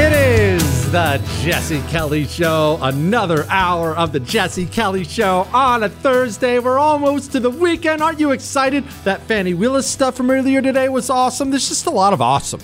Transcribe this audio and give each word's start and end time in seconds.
It 0.00 0.12
is 0.12 0.92
the 0.92 1.20
Jesse 1.42 1.82
Kelly 1.88 2.24
Show. 2.24 2.78
Another 2.80 3.44
hour 3.48 3.96
of 3.96 4.12
the 4.12 4.20
Jesse 4.20 4.66
Kelly 4.66 5.02
Show 5.02 5.48
on 5.52 5.82
a 5.82 5.88
Thursday. 5.88 6.60
We're 6.60 6.78
almost 6.78 7.32
to 7.32 7.40
the 7.40 7.50
weekend. 7.50 8.00
Aren't 8.00 8.20
you 8.20 8.30
excited? 8.30 8.84
That 9.02 9.20
Fani 9.22 9.54
Willis 9.54 9.88
stuff 9.88 10.14
from 10.14 10.30
earlier 10.30 10.62
today 10.62 10.88
was 10.88 11.10
awesome. 11.10 11.50
There's 11.50 11.68
just 11.68 11.86
a 11.86 11.90
lot 11.90 12.12
of 12.12 12.22
awesome. 12.22 12.60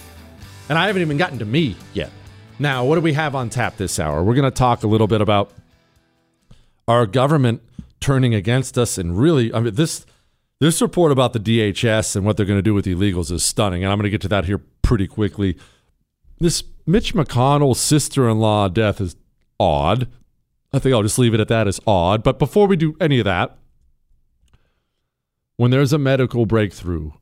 And 0.68 0.78
I 0.78 0.86
haven't 0.86 1.02
even 1.02 1.16
gotten 1.16 1.40
to 1.40 1.44
me 1.44 1.74
yet. 1.92 2.12
Now, 2.60 2.84
what 2.84 2.94
do 2.94 3.00
we 3.00 3.14
have 3.14 3.34
on 3.34 3.50
tap 3.50 3.78
this 3.78 3.98
hour? 3.98 4.22
We're 4.22 4.36
going 4.36 4.44
to 4.44 4.56
talk 4.56 4.84
a 4.84 4.86
little 4.86 5.08
bit 5.08 5.20
about 5.20 5.50
our 6.86 7.04
government 7.04 7.62
turning 7.98 8.32
against 8.32 8.78
us 8.78 8.96
and 8.96 9.18
really, 9.18 9.52
I 9.52 9.58
mean, 9.58 9.74
this. 9.74 10.06
This 10.60 10.80
report 10.80 11.10
about 11.10 11.32
the 11.32 11.40
DHS 11.40 12.14
and 12.14 12.24
what 12.24 12.36
they're 12.36 12.46
going 12.46 12.60
to 12.60 12.62
do 12.62 12.74
with 12.74 12.86
illegals 12.86 13.32
is 13.32 13.44
stunning, 13.44 13.82
and 13.82 13.92
I'm 13.92 13.98
going 13.98 14.04
to 14.04 14.10
get 14.10 14.20
to 14.20 14.28
that 14.28 14.44
here 14.44 14.62
pretty 14.82 15.08
quickly. 15.08 15.58
This 16.38 16.64
Mitch 16.86 17.14
McConnell 17.14 17.76
sister 17.76 18.28
in 18.28 18.38
law 18.38 18.68
death 18.68 19.00
is 19.00 19.16
odd. 19.58 20.08
I 20.72 20.78
think 20.78 20.94
I'll 20.94 21.02
just 21.02 21.18
leave 21.18 21.34
it 21.34 21.40
at 21.40 21.48
that 21.48 21.68
as 21.68 21.80
odd. 21.86 22.22
But 22.22 22.38
before 22.38 22.66
we 22.66 22.76
do 22.76 22.96
any 23.00 23.18
of 23.18 23.24
that, 23.24 23.56
when 25.56 25.70
there's 25.70 25.92
a 25.92 25.98
medical 25.98 26.46
breakthrough, 26.46 27.12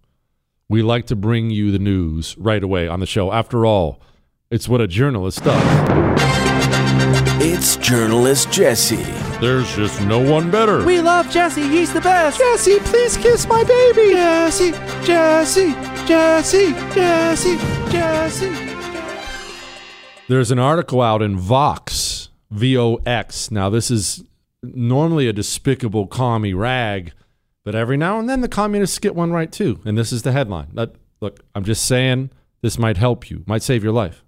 we 0.69 0.83
like 0.83 1.07
to 1.07 1.17
bring 1.17 1.51
you 1.51 1.71
the 1.71 1.79
news 1.79 2.37
right 2.39 2.63
away 2.63 2.89
on 2.89 3.01
the 3.01 3.07
show. 3.07 3.31
After 3.31 3.67
all, 3.67 4.01
it's 4.51 4.69
what 4.69 4.81
a 4.81 4.87
journalist 4.87 5.45
does. 5.45 5.63
It's 7.45 7.77
journalist 7.77 8.51
Jesse. 8.51 8.97
There's 9.41 9.75
just 9.77 10.01
no 10.03 10.19
one 10.19 10.51
better. 10.51 10.85
We 10.85 11.01
love 11.01 11.31
Jesse. 11.31 11.69
He's 11.69 11.93
the 11.93 12.01
best. 12.01 12.39
Jesse, 12.39 12.79
please 12.81 13.17
kiss 13.17 13.47
my 13.47 13.65
baby. 13.65 14.13
Jesse, 14.13 14.71
Jesse, 15.05 15.73
Jesse, 16.07 16.73
Jesse, 16.95 17.57
Jesse. 17.91 18.72
There's 20.33 20.51
an 20.51 20.59
article 20.59 21.03
out 21.03 21.21
in 21.21 21.37
Vox, 21.37 22.31
V 22.51 22.79
O 22.79 22.95
X. 23.05 23.51
Now, 23.51 23.69
this 23.69 23.91
is 23.91 24.25
normally 24.63 25.29
a 25.29 25.33
despicable 25.35 26.07
commie 26.07 26.55
rag, 26.55 27.13
but 27.65 27.75
every 27.75 27.99
now 27.99 28.19
and 28.19 28.31
then 28.31 28.41
the 28.41 28.49
communists 28.49 28.99
get 28.99 29.15
one 29.15 29.31
right 29.31 29.53
too. 29.53 29.81
And 29.85 29.99
this 29.99 30.11
is 30.11 30.23
the 30.23 30.33
headline. 30.33 30.69
That, 30.73 30.95
look, 31.21 31.41
I'm 31.55 31.65
just 31.65 31.85
saying 31.85 32.31
this 32.63 32.79
might 32.79 32.97
help 32.97 33.29
you, 33.31 33.45
might 33.47 33.63
save 33.63 33.85
your 33.85 33.93
life. 33.93 34.25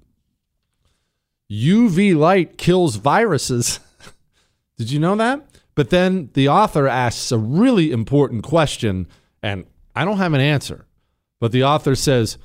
UV 1.50 2.15
light 2.15 2.59
kills 2.59 2.97
viruses. 2.97 3.81
Did 4.76 4.91
you 4.91 5.00
know 5.00 5.16
that? 5.16 5.41
But 5.75 5.88
then 5.88 6.28
the 6.34 6.50
author 6.50 6.86
asks 6.86 7.33
a 7.33 7.39
really 7.39 7.92
important 7.92 8.45
question, 8.45 9.07
and 9.42 9.65
I 9.97 10.04
don't 10.04 10.18
have 10.18 10.34
an 10.34 10.42
answer. 10.42 10.84
But 11.41 11.53
the 11.53 11.65
author 11.65 11.95
says, 11.95 12.36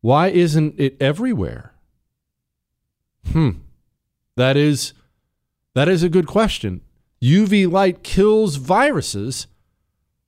Why 0.00 0.26
isn't 0.26 0.74
it 0.76 0.96
everywhere? 1.00 1.72
Hmm. 3.32 3.50
That 4.36 4.56
is 4.56 4.92
that 5.74 5.88
is 5.88 6.02
a 6.02 6.08
good 6.08 6.26
question. 6.26 6.80
UV 7.22 7.70
light 7.70 8.02
kills 8.02 8.56
viruses. 8.56 9.46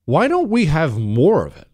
Why 0.05 0.27
don't 0.27 0.49
we 0.49 0.65
have 0.65 0.97
more 0.97 1.45
of 1.45 1.55
it? 1.57 1.67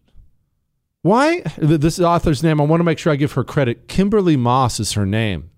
Why 1.02 1.40
this 1.56 2.00
author's 2.00 2.42
name, 2.42 2.60
I 2.60 2.64
want 2.64 2.80
to 2.80 2.84
make 2.84 2.98
sure 2.98 3.12
I 3.12 3.16
give 3.16 3.32
her 3.32 3.44
credit. 3.44 3.88
Kimberly 3.88 4.36
Moss 4.36 4.80
is 4.80 4.92
her 4.92 5.06
name. 5.06 5.50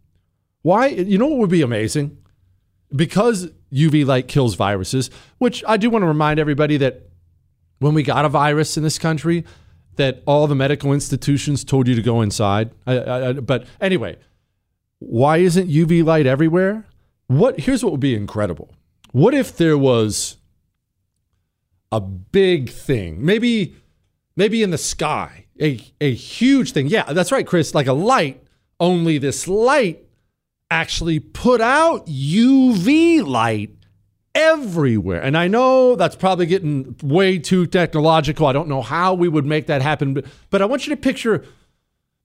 Why 0.63 0.89
you 0.89 1.19
know 1.19 1.27
what 1.27 1.39
would 1.39 1.51
be 1.51 1.63
amazing? 1.63 2.19
Because 2.95 3.51
UV 3.73 4.07
light 4.07 4.29
kills 4.29 4.55
viruses, 4.55 5.11
which 5.39 5.65
I 5.67 5.77
do 5.77 5.91
want 5.91 6.03
to 6.03 6.07
remind 6.07 6.39
everybody 6.39 6.77
that 6.79 7.09
when 7.79 7.95
we 7.95 8.03
got 8.03 8.25
a 8.25 8.29
virus 8.29 8.77
in 8.77 8.83
this 8.83 8.99
country, 8.99 9.45
that 9.97 10.23
all 10.27 10.47
the 10.47 10.55
medical 10.55 10.93
institutions 10.93 11.65
told 11.65 11.89
you 11.89 11.95
to 11.95 12.03
go 12.03 12.23
inside. 12.23 12.71
I, 12.87 13.29
I, 13.29 13.33
but 13.35 13.67
anyway, 13.81 14.17
why 14.99 15.39
isn't 15.39 15.69
UV 15.69 16.05
light 16.05 16.27
everywhere? 16.27 16.87
What 17.27 17.61
here's 17.61 17.83
what 17.83 17.93
would 17.93 18.01
be 18.01 18.15
incredible. 18.15 18.71
what 19.13 19.35
if 19.35 19.57
there 19.57 19.79
was 19.79 20.37
a 21.91 22.01
big 22.01 22.71
thing, 22.71 23.25
maybe 23.25 23.77
maybe 24.37 24.63
in 24.63 24.71
the 24.71 24.79
sky, 24.79 25.47
a 25.61 25.81
a 26.01 26.13
huge 26.13 26.73
thing. 26.73 26.87
Yeah, 26.87 27.13
that's 27.13 27.33
right, 27.33 27.47
Chris, 27.47 27.75
like 27.75 27.87
a 27.87 27.93
light, 27.93 28.43
only 28.81 29.19
this 29.19 29.49
light 29.49 30.05
actually 30.71 31.19
put 31.19 31.61
out 31.61 32.07
UV 32.07 33.27
light 33.27 33.71
everywhere. 34.35 35.21
And 35.23 35.37
I 35.37 35.49
know 35.49 35.97
that's 35.97 36.15
probably 36.15 36.47
getting 36.47 36.95
way 37.03 37.39
too 37.39 37.67
technological. 37.67 38.47
I 38.47 38.53
don't 38.53 38.69
know 38.69 38.83
how 38.83 39.15
we 39.15 39.29
would 39.29 39.47
make 39.47 39.67
that 39.67 39.83
happen, 39.83 40.15
but, 40.15 40.27
but 40.51 40.63
I 40.63 40.67
want 40.67 40.87
you 40.87 40.95
to 40.95 41.01
picture 41.01 41.45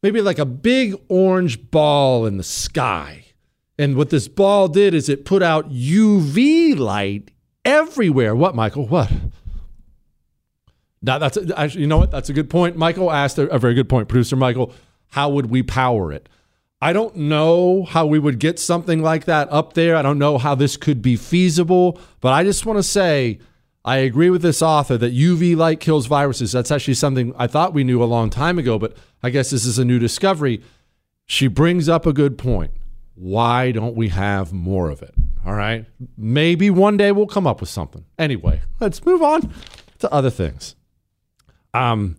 maybe 0.04 0.22
like 0.22 0.38
a 0.38 0.46
big 0.46 0.96
orange 1.08 1.72
ball 1.72 2.26
in 2.28 2.38
the 2.38 2.44
sky. 2.44 3.26
And 3.80 3.96
what 3.96 4.12
this 4.12 4.28
ball 4.28 4.68
did 4.68 4.94
is 4.94 5.10
it 5.10 5.26
put 5.26 5.42
out 5.42 5.72
UV 5.72 6.78
light 6.78 7.32
everywhere. 7.66 8.36
What, 8.36 8.54
Michael? 8.54 8.86
What? 8.86 9.12
Now 11.02 11.18
that's 11.18 11.38
actually, 11.58 11.82
you 11.82 11.88
know 11.88 11.98
what? 11.98 12.12
That's 12.12 12.30
a 12.30 12.34
good 12.34 12.50
point. 12.50 12.78
Michael 12.78 13.12
asked 13.12 13.38
a, 13.38 13.50
a 13.50 13.58
very 13.58 13.74
good 13.74 13.90
point. 13.90 14.08
Producer 14.08 14.36
Michael, 14.36 14.74
how 15.08 15.30
would 15.30 15.48
we 15.48 15.64
power 15.64 16.12
it? 16.12 16.30
I 16.82 16.94
don't 16.94 17.16
know 17.16 17.84
how 17.84 18.06
we 18.06 18.20
would 18.20 18.40
get 18.40 18.60
something 18.60 19.02
like 19.02 19.26
that 19.26 19.52
up 19.52 19.74
there. 19.74 19.96
I 19.96 20.02
don't 20.02 20.20
know 20.20 20.38
how 20.38 20.54
this 20.54 20.76
could 20.76 21.02
be 21.02 21.16
feasible, 21.16 22.00
but 22.20 22.34
I 22.34 22.44
just 22.44 22.66
want 22.66 22.78
to 22.78 22.84
say 22.84 23.40
I 23.86 23.98
agree 23.98 24.30
with 24.30 24.42
this 24.42 24.62
author 24.62 24.98
that 24.98 25.14
UV 25.14 25.56
light 25.58 25.80
kills 25.80 26.06
viruses. 26.06 26.52
That's 26.52 26.72
actually 26.72 26.94
something 26.94 27.34
I 27.38 27.48
thought 27.48 27.74
we 27.74 27.84
knew 27.84 28.02
a 28.02 28.06
long 28.06 28.30
time 28.30 28.58
ago, 28.58 28.80
but 28.80 28.96
I 29.22 29.30
guess 29.30 29.50
this 29.50 29.66
is 29.66 29.78
a 29.78 29.86
new 29.86 30.00
discovery. 30.00 30.62
She 31.26 31.48
brings 31.48 31.90
up 31.90 32.06
a 32.06 32.14
good 32.14 32.38
point. 32.38 32.72
Why 33.16 33.72
don't 33.72 33.96
we 33.96 34.10
have 34.10 34.54
more 34.54 34.90
of 34.90 35.02
it? 35.02 35.14
All 35.46 35.54
right. 35.54 35.86
Maybe 36.18 36.70
one 36.70 36.96
day 36.98 37.12
we'll 37.12 37.28
come 37.28 37.46
up 37.46 37.60
with 37.60 37.70
something. 37.70 38.06
Anyway, 38.18 38.62
let's 38.80 39.06
move 39.06 39.22
on 39.22 39.54
to 40.00 40.12
other 40.12 40.30
things. 40.30 40.76
Um, 41.74 42.16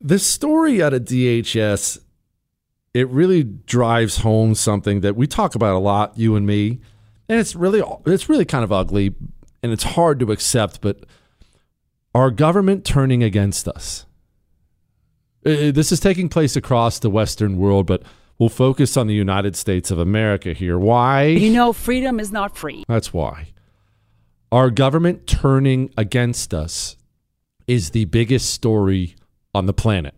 this 0.00 0.26
story 0.26 0.82
out 0.82 0.94
of 0.94 1.02
DHS 1.02 2.00
it 2.94 3.08
really 3.08 3.42
drives 3.42 4.18
home 4.18 4.54
something 4.54 5.00
that 5.00 5.16
we 5.16 5.26
talk 5.26 5.54
about 5.54 5.74
a 5.74 5.78
lot, 5.78 6.18
you 6.18 6.36
and 6.36 6.46
me, 6.46 6.80
and 7.28 7.40
it's 7.40 7.54
really 7.54 7.82
it's 8.06 8.28
really 8.28 8.44
kind 8.44 8.64
of 8.64 8.72
ugly 8.72 9.14
and 9.62 9.72
it's 9.72 9.84
hard 9.84 10.18
to 10.20 10.32
accept. 10.32 10.80
But 10.80 11.04
our 12.14 12.30
government 12.30 12.84
turning 12.84 13.22
against 13.22 13.68
us. 13.68 14.06
This 15.42 15.90
is 15.90 15.98
taking 15.98 16.28
place 16.28 16.54
across 16.54 16.98
the 16.98 17.10
Western 17.10 17.56
world, 17.56 17.86
but 17.86 18.02
we'll 18.38 18.48
focus 18.48 18.96
on 18.96 19.08
the 19.08 19.14
United 19.14 19.56
States 19.56 19.90
of 19.90 19.98
America 19.98 20.52
here. 20.52 20.78
Why? 20.78 21.24
You 21.24 21.52
know, 21.52 21.72
freedom 21.72 22.20
is 22.20 22.30
not 22.30 22.56
free. 22.56 22.84
That's 22.86 23.12
why. 23.12 23.48
Our 24.52 24.70
government 24.70 25.26
turning 25.26 25.92
against 25.96 26.54
us 26.54 26.96
is 27.66 27.90
the 27.90 28.04
biggest 28.04 28.50
story 28.50 29.16
on 29.54 29.66
the 29.66 29.72
planet 29.72 30.14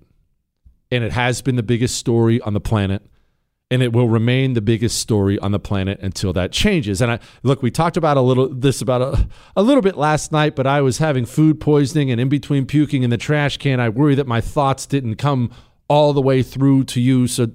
and 0.95 1.03
it 1.03 1.13
has 1.13 1.43
been 1.43 1.57
the 1.57 1.63
biggest 1.63 1.97
story 1.97 2.41
on 2.43 2.55
the 2.55 2.61
planet 2.61 3.03
and 3.75 3.83
it 3.83 3.93
will 3.93 4.09
remain 4.09 4.53
the 4.53 4.61
biggest 4.61 5.01
story 5.01 5.37
on 5.41 5.51
the 5.51 5.59
planet 5.59 5.99
until 6.01 6.33
that 6.33 6.53
changes. 6.53 7.03
And 7.03 7.11
I 7.11 7.19
look, 7.43 7.61
we 7.61 7.73
talked 7.73 7.97
about 7.97 8.17
a 8.17 8.21
little 8.21 8.49
this 8.49 8.81
about 8.81 9.03
a, 9.03 9.29
a 9.57 9.63
little 9.63 9.83
bit 9.83 9.97
last 9.97 10.31
night, 10.31 10.55
but 10.55 10.65
I 10.65 10.81
was 10.81 10.99
having 10.99 11.27
food 11.27 11.61
poisoning 11.61 12.09
and 12.13 12.21
in 12.21 12.29
between 12.29 12.67
puking 12.67 13.03
in 13.03 13.11
the 13.11 13.17
trash 13.17 13.57
can, 13.57 13.81
I 13.81 13.89
worry 13.89 14.15
that 14.15 14.29
my 14.29 14.41
thoughts 14.41 14.87
didn't 14.87 15.17
come 15.17 15.51
all 15.89 16.13
the 16.13 16.23
way 16.23 16.41
through 16.45 16.85
to 16.85 17.01
you. 17.01 17.27
So 17.27 17.49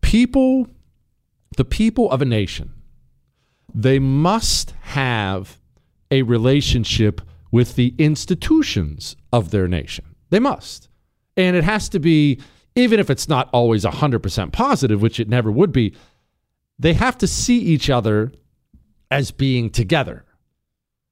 people 0.00 0.68
the 1.56 1.64
people 1.66 2.10
of 2.10 2.22
a 2.22 2.24
nation, 2.24 2.72
they 3.74 3.98
must 3.98 4.72
have 4.80 5.60
a 6.10 6.22
relationship 6.22 7.20
with 7.50 7.74
the 7.74 7.94
institutions 7.98 9.16
of 9.32 9.50
their 9.50 9.68
nation. 9.68 10.14
They 10.30 10.38
must. 10.38 10.88
And 11.36 11.56
it 11.56 11.64
has 11.64 11.90
to 11.90 11.98
be, 11.98 12.40
even 12.74 13.00
if 13.00 13.10
it's 13.10 13.28
not 13.28 13.48
always 13.52 13.84
100% 13.84 14.52
positive, 14.52 15.02
which 15.02 15.20
it 15.20 15.28
never 15.28 15.50
would 15.50 15.72
be, 15.72 15.94
they 16.78 16.94
have 16.94 17.18
to 17.18 17.26
see 17.26 17.58
each 17.58 17.90
other 17.90 18.32
as 19.10 19.30
being 19.30 19.70
together. 19.70 20.24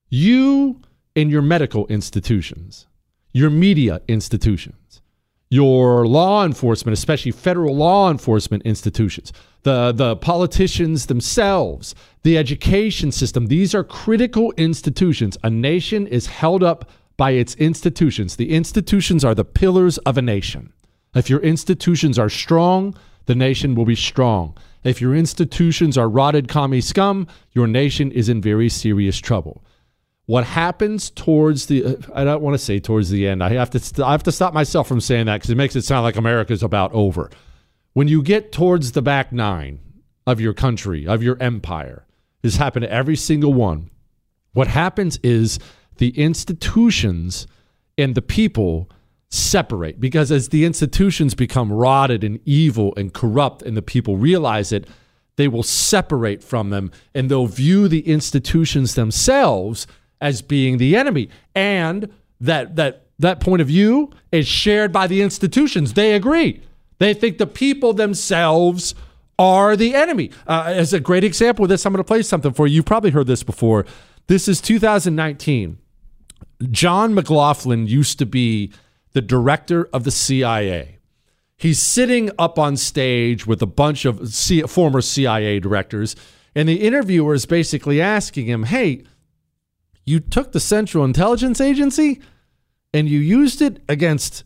You 0.09 0.81
and 1.15 1.31
your 1.31 1.43
medical 1.43 1.87
institutions, 1.89 2.87
your 3.33 3.51
media 3.51 4.01
institutions, 4.09 5.03
your 5.51 6.07
law 6.07 6.45
enforcement, 6.45 6.97
especially 6.97 7.33
federal 7.33 7.75
law 7.75 8.11
enforcement 8.11 8.63
institutions, 8.65 9.33
the, 9.63 9.93
the 9.93 10.17
politicians 10.17 11.07
themselves, 11.07 11.95
the 12.23 12.39
education 12.39 13.11
system, 13.11 13.47
these 13.47 13.75
are 13.75 13.85
critical 13.85 14.53
institutions. 14.57 15.37
A 15.43 15.51
nation 15.51 16.07
is 16.07 16.27
held 16.27 16.63
up 16.63 16.91
by 17.17 17.33
its 17.33 17.55
institutions. 17.57 18.37
The 18.37 18.53
institutions 18.53 19.25
are 19.25 19.35
the 19.35 19.45
pillars 19.45 19.99
of 19.99 20.17
a 20.17 20.23
nation. 20.23 20.73
If 21.15 21.31
your 21.31 21.41
institutions 21.41 22.19
are 22.19 22.29
strong, 22.29 22.95
the 23.27 23.35
nation 23.35 23.75
will 23.75 23.85
be 23.85 23.95
strong. 23.95 24.57
If 24.85 25.01
your 25.01 25.15
institutions 25.15 25.99
are 25.99 26.09
rotted 26.09 26.49
commie 26.49 26.81
scum, 26.81 27.27
your 27.53 27.67
nation 27.67 28.13
is 28.13 28.29
in 28.29 28.41
very 28.41 28.69
serious 28.69 29.19
trouble. 29.19 29.65
What 30.27 30.45
happens 30.45 31.11
towards 31.11 31.67
the 31.67 31.97
I 32.15 32.25
don't 32.25 32.43
want 32.43 32.55
to 32.55 32.59
say 32.59 32.79
towards 32.79 33.11
the 33.11 33.27
end. 33.27 33.43
I 33.43 33.51
have 33.55 33.71
to 33.71 34.05
I 34.05 34.13
have 34.13 34.23
to 34.25 34.33
stop 34.33 34.53
myself 34.53 34.87
from 34.87 35.01
saying 35.01 35.27
that 35.27 35.41
cuz 35.41 35.51
it 35.51 35.57
makes 35.57 35.75
it 35.75 35.83
sound 35.83 36.05
like 36.05 36.17
America's 36.17 36.63
about 36.63 36.93
over. 36.93 37.31
When 37.95 38.09
you 38.09 38.23
get 38.23 38.53
towards 38.53 38.93
the 38.93 39.03
back 39.03 39.33
9 39.33 39.79
of 40.27 40.41
your 40.41 40.53
country, 40.53 41.07
of 41.07 41.23
your 41.23 41.37
empire, 41.41 42.07
this 42.43 42.57
happened 42.57 42.85
to 42.85 42.93
every 42.93 43.17
single 43.17 43.55
one. 43.55 43.91
What 44.53 44.69
happens 44.69 45.19
is 45.23 45.59
the 45.97 46.11
institutions 46.11 47.47
and 47.97 48.15
the 48.15 48.23
people 48.23 48.91
separate. 49.31 50.01
Because 50.01 50.33
as 50.33 50.49
the 50.49 50.65
institutions 50.65 51.35
become 51.35 51.73
rotted 51.73 52.25
and 52.25 52.41
evil 52.45 52.95
and 52.97 53.13
corrupt 53.13 53.63
and 53.63 53.77
the 53.77 53.83
people 53.83 54.17
realize 54.17 54.73
it 54.73 54.87
they 55.37 55.49
will 55.49 55.63
separate 55.63 56.43
from 56.43 56.71
them 56.71 56.91
and 57.15 57.31
they'll 57.31 57.47
view 57.47 57.87
the 57.87 58.01
institutions 58.01 58.97
themselves 58.97 59.87
as 60.21 60.43
being 60.43 60.79
the 60.79 60.97
enemy. 60.97 61.31
And 61.55 62.13
that 62.41 62.77
that 62.77 63.07
that 63.21 63.41
point 63.41 63.63
of 63.63 63.69
view 63.69 64.11
is 64.31 64.47
shared 64.47 64.93
by 64.93 65.07
the 65.07 65.23
institutions. 65.23 65.95
They 65.95 66.15
agree. 66.15 66.61
They 66.99 67.15
think 67.15 67.39
the 67.39 67.47
people 67.47 67.93
themselves 67.93 68.95
are 69.39 69.77
the 69.77 69.95
enemy. 69.95 70.33
Uh, 70.47 70.65
as 70.67 70.93
a 70.93 70.99
great 70.99 71.23
example 71.23 71.65
of 71.65 71.69
this 71.69 71.87
i'm 71.87 71.93
going 71.93 72.03
to 72.03 72.05
play 72.05 72.23
something 72.23 72.53
for 72.53 72.67
you. 72.67 72.77
You've 72.77 72.85
probably 72.85 73.11
heard 73.11 73.29
this 73.29 73.45
before. 73.45 73.87
This 74.27 74.49
is 74.49 74.61
2019 74.61 75.79
John 76.73 77.15
McLaughlin 77.15 77.87
used 77.87 78.19
to 78.19 78.27
be 78.27 78.73
the 79.19 79.23
director 79.23 79.89
of 79.93 80.05
the 80.05 80.13
CIA. 80.13 80.99
He's 81.57 81.83
sitting 81.83 82.31
up 82.39 82.57
on 82.57 82.77
stage 82.77 83.49
with 83.49 83.61
a 83.61 83.67
bunch 83.67 84.05
of 84.05 84.33
C- 84.33 84.63
former 84.63 85.01
CIA 85.01 85.59
directors, 85.59 86.15
and 86.55 86.69
the 86.69 86.83
interviewer 86.83 87.35
is 87.35 87.45
basically 87.45 88.01
asking 88.01 88.47
him, 88.47 88.63
Hey, 88.63 89.03
you 90.05 90.21
took 90.21 90.53
the 90.53 90.61
Central 90.61 91.05
Intelligence 91.05 91.61
Agency 91.61 92.21
and 92.95 93.09
you 93.09 93.19
used 93.19 93.61
it 93.61 93.83
against 93.89 94.45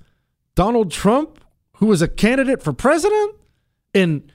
Donald 0.55 0.91
Trump, 0.91 1.45
who 1.75 1.85
was 1.85 2.01
a 2.01 2.09
candidate 2.09 2.63
for 2.63 2.73
president? 2.73 3.35
And 3.93 4.33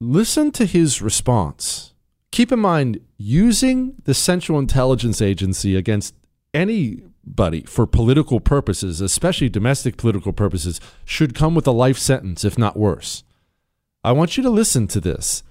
listen 0.00 0.50
to 0.50 0.66
his 0.66 1.00
response. 1.00 1.94
Keep 2.32 2.50
in 2.50 2.58
mind, 2.58 2.98
using 3.18 3.94
the 4.02 4.14
Central 4.14 4.58
Intelligence 4.58 5.22
Agency 5.22 5.76
against 5.76 6.12
anybody 7.26 7.62
for 7.62 7.86
political 7.86 8.40
purposes, 8.40 9.00
especially 9.00 9.48
domestic 9.48 9.96
political 9.96 10.32
purposes, 10.32 10.80
should 11.04 11.34
come 11.34 11.54
with 11.54 11.66
a 11.66 11.72
life 11.72 11.98
sentence, 11.98 12.44
if 12.44 12.56
not 12.56 12.76
worse. 12.76 13.24
I 14.04 14.12
want 14.12 14.36
you 14.36 14.42
to 14.44 14.50
listen 14.50 14.86
to 14.88 15.00
this. 15.00 15.42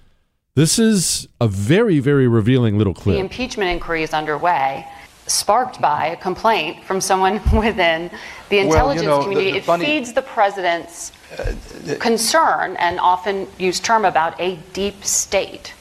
This 0.54 0.78
is 0.78 1.28
a 1.40 1.46
very, 1.46 1.98
very 1.98 2.26
revealing 2.26 2.78
little 2.78 2.94
clip. 2.94 3.16
The 3.16 3.20
impeachment 3.20 3.70
inquiry 3.70 4.02
is 4.02 4.14
underway, 4.14 4.86
sparked 5.26 5.80
by 5.80 6.06
a 6.06 6.16
complaint 6.16 6.82
from 6.84 7.00
someone 7.00 7.34
within 7.52 8.10
the 8.48 8.58
intelligence 8.58 9.06
well, 9.06 9.18
you 9.20 9.20
know, 9.20 9.22
community. 9.22 9.44
The, 9.44 9.52
the 9.52 9.58
it 9.58 9.64
funny, 9.64 9.84
feeds 9.84 10.12
the 10.14 10.22
president's 10.22 11.12
uh, 11.38 11.54
concern 12.00 12.76
and 12.78 12.98
often 13.00 13.46
used 13.58 13.84
term 13.84 14.06
about 14.06 14.40
a 14.40 14.56
deep 14.72 15.04
state 15.04 15.74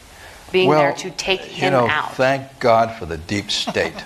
being 0.55 0.69
well, 0.69 0.79
there 0.79 0.93
to 0.93 1.11
take 1.11 1.41
him 1.41 1.65
you 1.65 1.71
know, 1.71 1.89
out. 1.89 2.15
Thank 2.15 2.61
God 2.61 2.97
for 2.97 3.05
the 3.05 3.17
deep 3.17 3.51
state. 3.51 3.91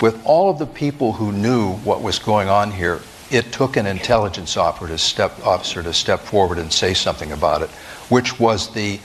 With 0.00 0.18
all 0.24 0.48
of 0.48 0.58
the 0.58 0.66
people 0.66 1.12
who 1.12 1.30
knew 1.30 1.74
what 1.84 2.00
was 2.00 2.18
going 2.18 2.48
on 2.48 2.70
here, 2.70 3.02
it 3.30 3.52
took 3.52 3.76
an 3.76 3.86
intelligence 3.86 4.56
officer 4.56 4.88
to 4.88 4.96
step, 4.96 5.44
officer 5.44 5.82
to 5.82 5.92
step 5.92 6.20
forward 6.20 6.56
and 6.56 6.72
say 6.72 6.94
something 6.94 7.32
about 7.32 7.60
it, 7.60 7.68
which 8.08 8.40
was 8.40 8.72
the, 8.72 8.98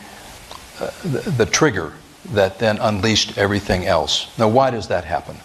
uh, 0.80 0.90
the, 1.04 1.30
the 1.32 1.46
trigger 1.46 1.92
that 2.32 2.60
then 2.60 2.78
unleashed 2.78 3.38
everything 3.38 3.86
else. 3.86 4.32
Now, 4.40 4.48
why 4.48 4.72
does 4.72 4.88
that 4.88 5.04
happen? 5.04 5.36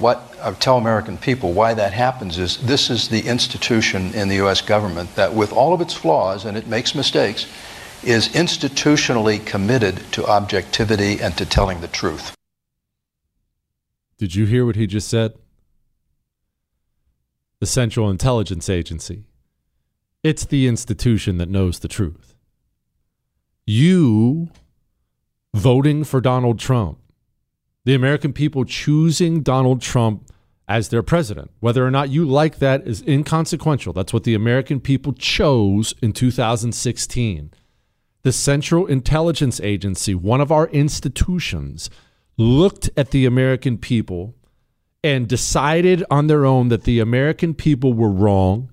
What 0.00 0.36
I 0.42 0.50
tell 0.52 0.78
American 0.78 1.16
people 1.16 1.52
why 1.52 1.74
that 1.74 1.92
happens 1.92 2.38
is 2.38 2.56
this 2.56 2.90
is 2.90 3.08
the 3.08 3.20
institution 3.20 4.12
in 4.14 4.26
the 4.26 4.34
U.S. 4.36 4.62
government 4.62 5.14
that, 5.14 5.32
with 5.32 5.52
all 5.52 5.72
of 5.72 5.80
its 5.80 5.94
flaws, 5.94 6.44
and 6.44 6.56
it 6.56 6.66
makes 6.66 6.96
mistakes, 6.96 7.46
is 8.06 8.28
institutionally 8.28 9.44
committed 9.44 10.00
to 10.12 10.24
objectivity 10.26 11.20
and 11.20 11.36
to 11.36 11.44
telling 11.44 11.80
the 11.80 11.88
truth. 11.88 12.34
Did 14.16 14.34
you 14.34 14.46
hear 14.46 14.64
what 14.64 14.76
he 14.76 14.86
just 14.86 15.08
said? 15.08 15.34
The 17.60 17.66
Central 17.66 18.08
Intelligence 18.08 18.70
Agency. 18.70 19.24
It's 20.22 20.44
the 20.44 20.66
institution 20.66 21.38
that 21.38 21.48
knows 21.48 21.80
the 21.80 21.88
truth. 21.88 22.34
You 23.66 24.50
voting 25.52 26.04
for 26.04 26.20
Donald 26.20 26.58
Trump, 26.58 26.98
the 27.84 27.94
American 27.94 28.32
people 28.32 28.64
choosing 28.64 29.42
Donald 29.42 29.80
Trump 29.80 30.30
as 30.68 30.88
their 30.88 31.02
president. 31.02 31.50
Whether 31.60 31.86
or 31.86 31.90
not 31.90 32.10
you 32.10 32.24
like 32.24 32.58
that 32.58 32.86
is 32.86 33.02
inconsequential. 33.02 33.92
That's 33.92 34.12
what 34.12 34.24
the 34.24 34.34
American 34.34 34.80
people 34.80 35.12
chose 35.12 35.94
in 36.02 36.12
2016. 36.12 37.52
The 38.26 38.32
Central 38.32 38.86
Intelligence 38.86 39.60
Agency, 39.60 40.12
one 40.12 40.40
of 40.40 40.50
our 40.50 40.66
institutions, 40.70 41.88
looked 42.36 42.90
at 42.96 43.12
the 43.12 43.24
American 43.24 43.78
people 43.78 44.34
and 45.04 45.28
decided 45.28 46.02
on 46.10 46.26
their 46.26 46.44
own 46.44 46.66
that 46.70 46.82
the 46.82 46.98
American 46.98 47.54
people 47.54 47.94
were 47.94 48.10
wrong, 48.10 48.72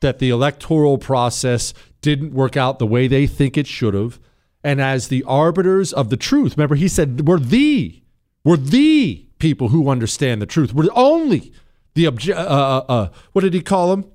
that 0.00 0.20
the 0.20 0.30
electoral 0.30 0.96
process 0.96 1.74
didn't 2.00 2.32
work 2.32 2.56
out 2.56 2.78
the 2.78 2.86
way 2.86 3.06
they 3.06 3.26
think 3.26 3.58
it 3.58 3.66
should 3.66 3.92
have. 3.92 4.18
And 4.64 4.80
as 4.80 5.08
the 5.08 5.22
arbiters 5.24 5.92
of 5.92 6.08
the 6.08 6.16
truth, 6.16 6.56
remember, 6.56 6.74
he 6.74 6.88
said, 6.88 7.28
we're 7.28 7.38
the, 7.38 8.02
we're 8.42 8.56
the 8.56 9.26
people 9.38 9.68
who 9.68 9.90
understand 9.90 10.40
the 10.40 10.46
truth. 10.46 10.72
We're 10.72 10.88
only 10.94 11.52
the 11.92 12.06
obje- 12.06 12.34
uh, 12.34 12.38
uh, 12.38 12.84
uh, 12.88 13.08
what 13.32 13.42
did 13.42 13.52
he 13.52 13.60
call 13.60 13.90
them? 13.90 14.10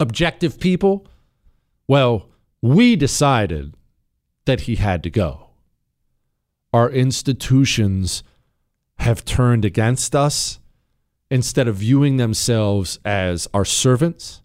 Objective 0.00 0.58
people. 0.58 1.06
Well, 1.86 2.30
we 2.62 2.96
decided 2.96 3.74
that 4.46 4.62
he 4.62 4.76
had 4.76 5.02
to 5.02 5.10
go. 5.10 5.50
Our 6.72 6.90
institutions 6.90 8.22
have 8.98 9.24
turned 9.24 9.64
against 9.64 10.14
us 10.14 10.60
instead 11.30 11.68
of 11.68 11.76
viewing 11.76 12.16
themselves 12.16 12.98
as 13.04 13.48
our 13.54 13.64
servants 13.64 14.42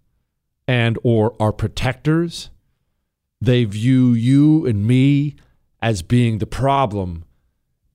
and 0.67 0.97
or 1.03 1.35
our 1.39 1.51
protectors 1.51 2.49
they 3.41 3.63
view 3.63 4.13
you 4.13 4.65
and 4.65 4.85
me 4.85 5.35
as 5.81 6.01
being 6.01 6.39
the 6.39 6.47
problem 6.47 7.23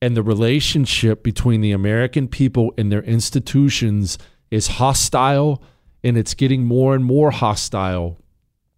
and 0.00 0.16
the 0.16 0.22
relationship 0.22 1.22
between 1.22 1.60
the 1.60 1.72
American 1.72 2.28
people 2.28 2.72
and 2.78 2.90
their 2.90 3.02
institutions 3.02 4.18
is 4.50 4.66
hostile 4.66 5.62
and 6.02 6.16
it's 6.16 6.34
getting 6.34 6.64
more 6.64 6.94
and 6.94 7.04
more 7.04 7.30
hostile. 7.30 8.18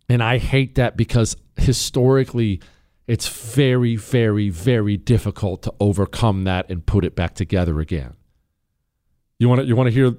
And 0.09 0.23
I 0.23 0.38
hate 0.38 0.76
that 0.76 0.97
because 0.97 1.37
historically, 1.56 2.61
it's 3.06 3.28
very, 3.28 3.96
very, 3.96 4.50
very 4.50 4.96
difficult 4.96 5.62
to 5.62 5.75
overcome 5.78 6.44
that 6.44 6.68
and 6.70 6.84
put 6.84 7.04
it 7.04 7.14
back 7.14 7.34
together 7.34 7.80
again. 7.80 8.14
You 9.38 9.48
want 9.48 9.60
to 9.60 9.66
you 9.66 9.76
want 9.76 9.88
to 9.88 9.92
hear 9.92 10.16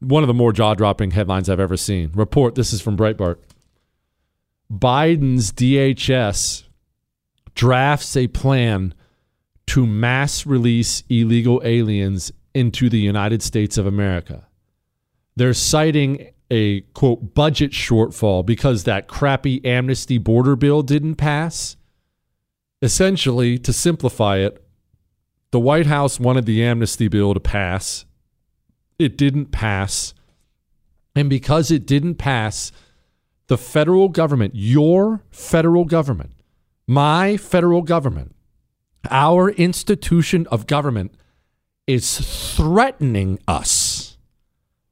one 0.00 0.22
of 0.22 0.26
the 0.26 0.34
more 0.34 0.52
jaw-dropping 0.52 1.12
headlines 1.12 1.48
I've 1.48 1.60
ever 1.60 1.76
seen. 1.76 2.10
Report. 2.14 2.54
This 2.54 2.72
is 2.72 2.80
from 2.80 2.96
Breitbart. 2.96 3.36
Biden's 4.72 5.52
DHS 5.52 6.64
drafts 7.54 8.16
a 8.16 8.26
plan 8.28 8.94
to 9.68 9.86
mass 9.86 10.46
release 10.46 11.02
illegal 11.08 11.60
aliens 11.64 12.32
into 12.54 12.88
the 12.88 12.98
United 12.98 13.42
States 13.42 13.78
of 13.78 13.86
America. 13.86 14.46
They're 15.36 15.54
citing 15.54 16.30
a 16.50 16.80
quote 16.80 17.34
budget 17.34 17.72
shortfall 17.72 18.44
because 18.46 18.84
that 18.84 19.08
crappy 19.08 19.64
amnesty 19.64 20.18
border 20.18 20.56
bill 20.56 20.82
didn't 20.82 21.16
pass. 21.16 21.76
Essentially, 22.86 23.58
to 23.58 23.72
simplify 23.72 24.36
it, 24.36 24.64
the 25.50 25.58
White 25.58 25.86
House 25.86 26.20
wanted 26.20 26.46
the 26.46 26.62
amnesty 26.62 27.08
bill 27.08 27.34
to 27.34 27.40
pass. 27.40 28.04
It 28.96 29.18
didn't 29.18 29.46
pass. 29.46 30.14
And 31.16 31.28
because 31.28 31.72
it 31.72 31.84
didn't 31.84 32.14
pass, 32.14 32.70
the 33.48 33.58
federal 33.58 34.08
government, 34.08 34.52
your 34.54 35.24
federal 35.32 35.84
government, 35.84 36.30
my 36.86 37.36
federal 37.36 37.82
government, 37.82 38.36
our 39.10 39.50
institution 39.50 40.46
of 40.52 40.68
government 40.68 41.12
is 41.88 42.20
threatening 42.54 43.40
us. 43.48 44.16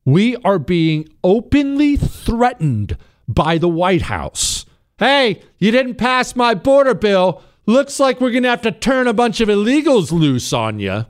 We 0.05 0.35
are 0.39 0.59
being 0.59 1.09
openly 1.23 1.95
threatened 1.95 2.99
by 3.29 3.57
the 3.57 3.69
White 3.69 4.03
House. 4.03 4.67
Hey, 4.99 5.43
you 5.59 5.71
didn't 5.71 5.95
pass 5.95 6.35
my 6.35 6.55
border 6.55 6.95
bill. 6.95 7.41
Looks 7.67 7.99
like 7.99 8.21
we're 8.21 8.31
going 8.31 8.43
to 8.43 8.51
have 8.51 8.63
to 8.63 8.73
turn 8.73 9.07
a 9.07 9.15
bunch 9.15 9.41
of 9.41 9.49
illegals 9.49 10.13
loose 10.13 10.53
on 10.53 10.81
you. 10.81 11.07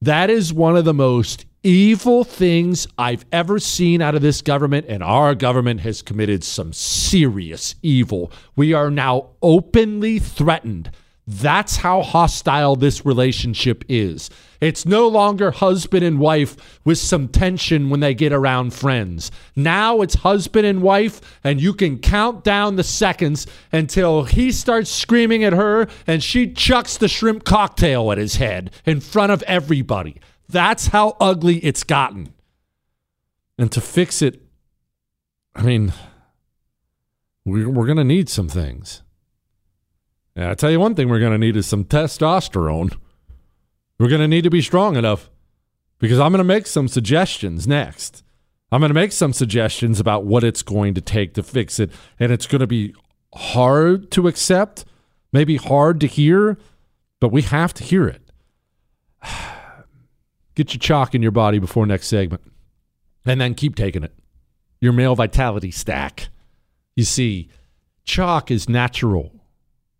That 0.00 0.30
is 0.30 0.52
one 0.54 0.76
of 0.76 0.86
the 0.86 0.94
most 0.94 1.44
evil 1.62 2.24
things 2.24 2.86
I've 2.96 3.26
ever 3.30 3.58
seen 3.58 4.00
out 4.00 4.14
of 4.14 4.22
this 4.22 4.40
government, 4.40 4.86
and 4.88 5.02
our 5.02 5.34
government 5.34 5.80
has 5.80 6.00
committed 6.00 6.42
some 6.42 6.72
serious 6.72 7.74
evil. 7.82 8.32
We 8.56 8.72
are 8.72 8.90
now 8.90 9.30
openly 9.42 10.18
threatened. 10.18 10.90
That's 11.32 11.76
how 11.76 12.02
hostile 12.02 12.74
this 12.74 13.06
relationship 13.06 13.84
is. 13.88 14.30
It's 14.60 14.84
no 14.84 15.06
longer 15.06 15.52
husband 15.52 16.04
and 16.04 16.18
wife 16.18 16.80
with 16.84 16.98
some 16.98 17.28
tension 17.28 17.88
when 17.88 18.00
they 18.00 18.14
get 18.14 18.32
around 18.32 18.74
friends. 18.74 19.30
Now 19.54 20.00
it's 20.00 20.16
husband 20.16 20.66
and 20.66 20.82
wife, 20.82 21.20
and 21.44 21.60
you 21.60 21.72
can 21.72 21.98
count 21.98 22.42
down 22.42 22.74
the 22.74 22.82
seconds 22.82 23.46
until 23.70 24.24
he 24.24 24.50
starts 24.50 24.90
screaming 24.90 25.44
at 25.44 25.52
her 25.52 25.86
and 26.04 26.20
she 26.20 26.52
chucks 26.52 26.96
the 26.96 27.06
shrimp 27.06 27.44
cocktail 27.44 28.10
at 28.10 28.18
his 28.18 28.34
head 28.34 28.72
in 28.84 28.98
front 28.98 29.30
of 29.30 29.44
everybody. 29.44 30.20
That's 30.48 30.88
how 30.88 31.16
ugly 31.20 31.58
it's 31.58 31.84
gotten. 31.84 32.34
And 33.56 33.70
to 33.70 33.80
fix 33.80 34.20
it, 34.20 34.42
I 35.54 35.62
mean, 35.62 35.92
we're, 37.44 37.86
going 37.86 37.98
to 37.98 38.04
need 38.04 38.28
some 38.28 38.48
things. 38.48 39.02
And 40.36 40.46
I 40.46 40.54
tell 40.54 40.70
you 40.70 40.80
one 40.80 40.94
thing 40.94 41.08
we're 41.08 41.20
going 41.20 41.32
to 41.32 41.38
need 41.38 41.56
is 41.56 41.66
some 41.66 41.84
testosterone. 41.84 42.96
We're 43.98 44.08
going 44.08 44.20
to 44.20 44.28
need 44.28 44.44
to 44.44 44.50
be 44.50 44.62
strong 44.62 44.96
enough 44.96 45.28
because 45.98 46.18
I'm 46.18 46.32
going 46.32 46.38
to 46.38 46.44
make 46.44 46.66
some 46.66 46.88
suggestions 46.88 47.66
next. 47.66 48.24
I'm 48.72 48.80
going 48.80 48.90
to 48.90 48.94
make 48.94 49.12
some 49.12 49.32
suggestions 49.32 49.98
about 49.98 50.24
what 50.24 50.44
it's 50.44 50.62
going 50.62 50.94
to 50.94 51.00
take 51.00 51.34
to 51.34 51.42
fix 51.42 51.80
it. 51.80 51.90
And 52.18 52.30
it's 52.30 52.46
going 52.46 52.60
to 52.60 52.66
be 52.66 52.94
hard 53.34 54.10
to 54.12 54.28
accept, 54.28 54.84
maybe 55.32 55.56
hard 55.56 56.00
to 56.00 56.06
hear, 56.06 56.56
but 57.20 57.30
we 57.32 57.42
have 57.42 57.74
to 57.74 57.84
hear 57.84 58.06
it. 58.06 58.22
Get 60.54 60.72
your 60.72 60.80
Choq 60.80 61.14
in 61.14 61.22
your 61.22 61.32
body 61.32 61.58
before 61.58 61.86
next 61.86 62.08
segment. 62.08 62.42
And 63.26 63.40
then 63.40 63.54
keep 63.54 63.76
taking 63.76 64.02
it. 64.02 64.14
Your 64.80 64.92
male 64.92 65.14
vitality 65.14 65.70
stack. 65.70 66.28
You 66.96 67.04
see, 67.04 67.48
Choq 68.06 68.50
is 68.50 68.68
natural, 68.68 69.39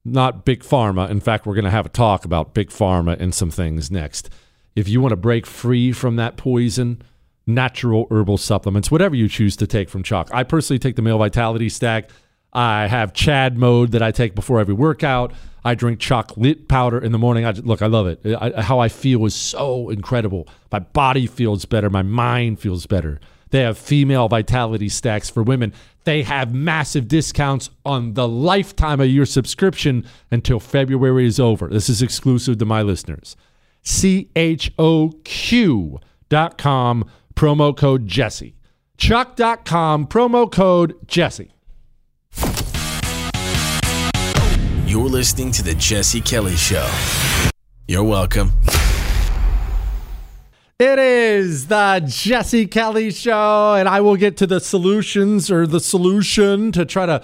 not 0.04 0.44
big 0.44 0.62
pharma. 0.62 1.10
In 1.10 1.20
fact, 1.20 1.46
we're 1.46 1.54
going 1.54 1.64
to 1.64 1.70
have 1.70 1.86
a 1.86 1.90
talk 1.90 2.24
about 2.24 2.54
big 2.54 2.70
pharma 2.70 3.18
and 3.20 3.34
some 3.34 3.50
things 3.50 3.90
next. 3.90 4.30
If 4.74 4.88
you 4.88 5.00
want 5.00 5.10
to 5.10 5.16
break 5.16 5.46
free 5.46 5.92
from 5.92 6.16
that 6.16 6.36
poison, 6.36 7.02
natural 7.46 8.06
herbal 8.10 8.38
supplements, 8.38 8.90
whatever 8.90 9.14
you 9.14 9.28
choose 9.28 9.56
to 9.56 9.66
take 9.66 9.88
from 9.88 10.02
Choq. 10.02 10.28
I 10.32 10.44
personally 10.44 10.78
take 10.78 10.96
the 10.96 11.02
male 11.02 11.18
vitality 11.18 11.68
stack. 11.68 12.10
I 12.52 12.86
have 12.86 13.12
Chad 13.12 13.58
mode 13.58 13.92
that 13.92 14.02
I 14.02 14.10
take 14.10 14.34
before 14.34 14.60
every 14.60 14.74
workout. 14.74 15.32
I 15.64 15.74
drink 15.74 16.00
chocolate 16.00 16.68
powder 16.68 16.98
in 16.98 17.12
the 17.12 17.18
morning. 17.18 17.44
I 17.44 17.52
just, 17.52 17.66
look, 17.66 17.82
I 17.82 17.86
love 17.86 18.06
it. 18.06 18.20
I, 18.40 18.62
how 18.62 18.78
I 18.78 18.88
feel 18.88 19.26
is 19.26 19.34
so 19.34 19.90
incredible. 19.90 20.48
My 20.72 20.78
body 20.78 21.26
feels 21.26 21.64
better. 21.64 21.90
My 21.90 22.02
mind 22.02 22.58
feels 22.60 22.86
better. 22.86 23.20
They 23.50 23.60
have 23.62 23.78
female 23.78 24.28
vitality 24.28 24.88
stacks 24.88 25.28
for 25.28 25.42
women. 25.42 25.72
They 26.04 26.22
have 26.22 26.54
massive 26.54 27.08
discounts 27.08 27.70
on 27.84 28.14
the 28.14 28.26
lifetime 28.26 29.00
of 29.00 29.08
your 29.08 29.26
subscription 29.26 30.06
until 30.30 30.60
February 30.60 31.26
is 31.26 31.38
over. 31.38 31.68
This 31.68 31.88
is 31.88 32.00
exclusive 32.00 32.58
to 32.58 32.64
my 32.64 32.82
listeners. 32.82 33.36
C 33.82 34.30
H 34.36 34.72
O 34.78 35.10
Q 35.24 36.00
dot 36.28 36.58
com, 36.58 37.04
promo 37.34 37.76
code 37.76 38.06
Jesse. 38.06 38.54
Choq.com, 38.98 40.06
promo 40.06 40.50
code 40.50 40.94
Jesse. 41.06 41.52
You're 44.86 45.08
listening 45.08 45.52
to 45.52 45.62
The 45.62 45.74
Jesse 45.74 46.20
Kelly 46.20 46.56
Show. 46.56 46.90
You're 47.86 48.02
welcome. 48.02 48.52
It 50.80 50.98
is 50.98 51.66
the 51.66 52.02
Jesse 52.06 52.66
Kelly 52.66 53.10
Show, 53.10 53.74
and 53.74 53.86
I 53.86 54.00
will 54.00 54.16
get 54.16 54.38
to 54.38 54.46
the 54.46 54.60
solutions 54.60 55.50
or 55.50 55.66
the 55.66 55.78
solution 55.78 56.72
to 56.72 56.86
try 56.86 57.04
to 57.04 57.22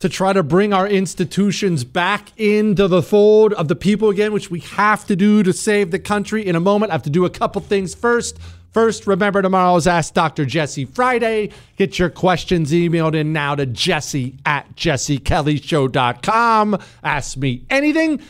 to 0.00 0.10
try 0.10 0.34
to 0.34 0.42
bring 0.42 0.74
our 0.74 0.86
institutions 0.86 1.84
back 1.84 2.38
into 2.38 2.86
the 2.86 3.02
fold 3.02 3.54
of 3.54 3.68
the 3.68 3.74
people 3.74 4.10
again, 4.10 4.34
which 4.34 4.50
we 4.50 4.60
have 4.60 5.06
to 5.06 5.16
do 5.16 5.42
to 5.42 5.54
save 5.54 5.90
the 5.90 5.98
country. 5.98 6.46
In 6.46 6.54
a 6.54 6.60
moment, 6.60 6.92
I 6.92 6.96
have 6.96 7.02
to 7.04 7.10
do 7.10 7.24
a 7.24 7.30
couple 7.30 7.62
things 7.62 7.94
first. 7.94 8.38
First, 8.72 9.06
remember 9.06 9.40
tomorrow's 9.40 9.86
Ask 9.86 10.12
Dr. 10.12 10.44
Jesse 10.44 10.84
Friday. 10.84 11.48
Get 11.76 11.98
your 11.98 12.10
questions 12.10 12.72
emailed 12.72 13.14
in 13.14 13.32
now 13.32 13.54
to 13.54 13.64
jesse 13.64 14.36
at 14.44 14.76
jessekellyshow.com. 14.76 16.78
Ask 17.02 17.38
me 17.38 17.64
anything. 17.70 18.20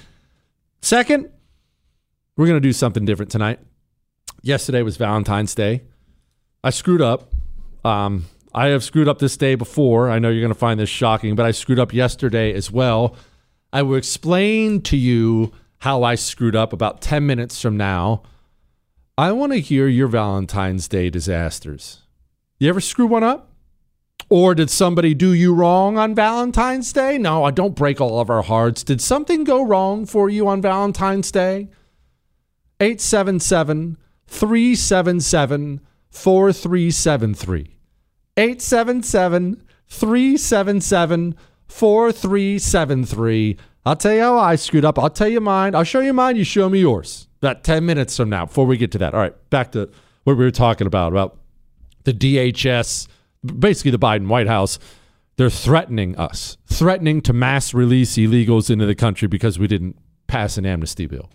Second, 0.83 1.33
we're 2.37 2.47
going 2.47 2.63
to 2.63 2.69
do 2.69 2.73
something 2.73 3.05
different 3.05 3.33
tonight. 3.33 3.59
Yesterday 4.43 4.83
was 4.83 4.97
Valentine's 4.97 5.55
Day. 5.55 5.83
I 6.63 6.71
screwed 6.71 7.03
up. 7.03 7.33
Um, 7.85 8.27
I 8.55 8.69
have 8.69 8.83
screwed 8.83 9.09
up 9.09 9.19
this 9.19 9.37
day 9.37 9.55
before. 9.55 10.11
I 10.11 10.19
know 10.19 10.31
you're 10.31 10.41
going 10.41 10.53
to 10.53 10.59
find 10.59 10.79
this 10.79 10.89
shocking, 10.89 11.35
but 11.35 11.47
I 11.47 11.51
screwed 11.51 11.79
up 11.79 11.93
yesterday 11.93 12.53
as 12.53 12.71
well. 12.71 13.17
I 13.73 13.83
will 13.83 13.97
explain 13.97 14.81
to 14.83 14.97
you 14.97 15.53
how 15.79 16.03
I 16.03 16.15
screwed 16.15 16.57
up 16.57 16.73
about 16.73 17.01
10 17.01 17.27
minutes 17.27 17.61
from 17.61 17.77
now. 17.77 18.23
I 19.17 19.33
want 19.33 19.53
to 19.53 19.61
hear 19.61 19.89
your 19.89 20.09
Valentine's 20.09 20.89
Day 20.89 21.11
disasters. 21.11 22.03
You 22.59 22.69
ever 22.69 22.81
screw 22.81 23.07
one 23.07 23.25
up? 23.25 23.53
Or 24.31 24.55
did 24.55 24.71
somebody 24.71 25.15
do 25.15 25.33
you 25.33 25.55
wrong 25.55 25.97
on 25.97 26.15
Valentine's 26.15 26.93
Day? 26.93 27.17
No, 27.19 27.45
I 27.45 27.51
don't 27.51 27.75
break 27.75 28.01
all 28.01 28.21
of 28.21 28.31
our 28.31 28.43
hearts. 28.43 28.83
Did 28.83 29.01
something 29.01 29.45
go 29.45 29.65
wrong 29.65 30.05
for 30.05 30.29
you 30.29 30.47
on 30.49 30.61
Valentine's 30.61 31.31
Day? 31.31 31.69
877 32.81 33.97
377 34.29 35.81
4373. 36.11 37.75
877 38.37 39.63
377 39.89 41.37
4373. 41.67 43.57
I'll 43.85 43.97
tell 43.97 44.13
you 44.13 44.21
how 44.21 44.39
I 44.39 44.57
screwed 44.57 44.85
up. 44.85 44.99
I'll 44.99 45.11
tell 45.11 45.29
you 45.29 45.41
mine. 45.41 45.75
I'll 45.75 45.85
show 45.85 46.01
you 46.01 46.13
mine. 46.13 46.37
You 46.37 46.45
show 46.45 46.69
me 46.69 46.81
yours. 46.81 47.27
About 47.41 47.65
10 47.65 47.85
minutes 47.87 48.17
from 48.17 48.29
now 48.29 48.47
before 48.47 48.67
we 48.67 48.77
get 48.77 48.93
to 48.93 48.99
that. 48.99 49.15
All 49.15 49.21
right, 49.21 49.51
back 49.51 49.73
to 49.73 49.91
what 50.25 50.37
we 50.37 50.45
were 50.45 50.51
talking 50.51 50.87
about 50.87 51.13
about 51.13 51.39
the 52.05 52.13
DHS, 52.13 53.09
basically 53.59 53.91
the 53.91 53.99
Biden 53.99 54.29
White 54.29 54.47
House. 54.47 54.79
They're 55.37 55.51
threatening 55.51 56.17
us, 56.17 56.57
threatening 56.67 57.21
to 57.23 57.33
mass 57.33 57.73
release 57.73 58.17
illegals 58.17 58.71
into 58.71 58.87
the 58.87 58.95
country 58.95 59.29
because 59.29 59.59
we 59.59 59.69
didn't 59.69 59.97
pass 60.27 60.59
an 60.59 60.67
amnesty 60.67 61.07
bill. 61.07 61.31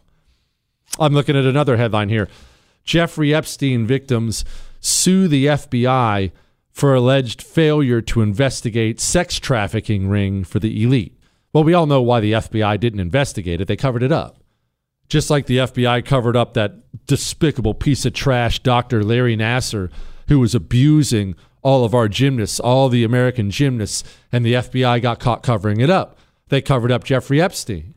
I'm 1.00 1.14
looking 1.14 1.38
at 1.38 1.46
another 1.46 1.78
headline 1.78 2.10
here. 2.10 2.28
Jeffrey 2.84 3.34
Epstein 3.34 3.86
victims 3.86 4.44
sue 4.80 5.28
the 5.28 5.46
FBI 5.46 6.32
for 6.72 6.94
alleged 6.94 7.42
failure 7.42 8.02
to 8.02 8.22
investigate 8.22 9.00
sex 9.00 9.40
trafficking 9.40 10.10
ring 10.10 10.44
for 10.44 10.60
the 10.60 10.84
elite. 10.84 11.18
Well, 11.54 11.64
we 11.64 11.74
all 11.74 11.86
know 11.86 12.02
why 12.02 12.20
the 12.20 12.34
FBI 12.34 12.80
didn't 12.80 13.00
investigate 13.00 13.62
it. 13.62 13.68
They 13.68 13.76
covered 13.76 14.04
it 14.04 14.12
up. 14.12 14.40
Just 15.08 15.30
like 15.30 15.46
the 15.46 15.58
FBI 15.58 16.04
covered 16.04 16.36
up 16.36 16.56
that 16.56 17.06
despicable 17.06 17.76
piece 17.76 18.06
of 18.06 18.14
trash, 18.14 18.60
Dr. 18.60 19.04
Larry 19.04 19.38
Nassar, 19.38 19.92
who 20.28 20.40
was 20.40 20.56
abusing 20.56 21.36
all 21.62 21.86
of 21.86 21.94
our 21.94 22.08
gymnasts, 22.08 22.60
all 22.60 22.90
the 22.90 23.04
American 23.04 23.52
gymnasts, 23.52 24.04
and 24.32 24.46
the 24.46 24.54
FBI 24.54 25.02
got 25.02 25.20
caught 25.20 25.44
covering 25.44 25.80
it 25.80 25.90
up. 25.90 26.18
They 26.50 26.62
covered 26.62 26.92
up 26.92 27.04
Jeffrey 27.04 27.42
Epstein. 27.42 27.94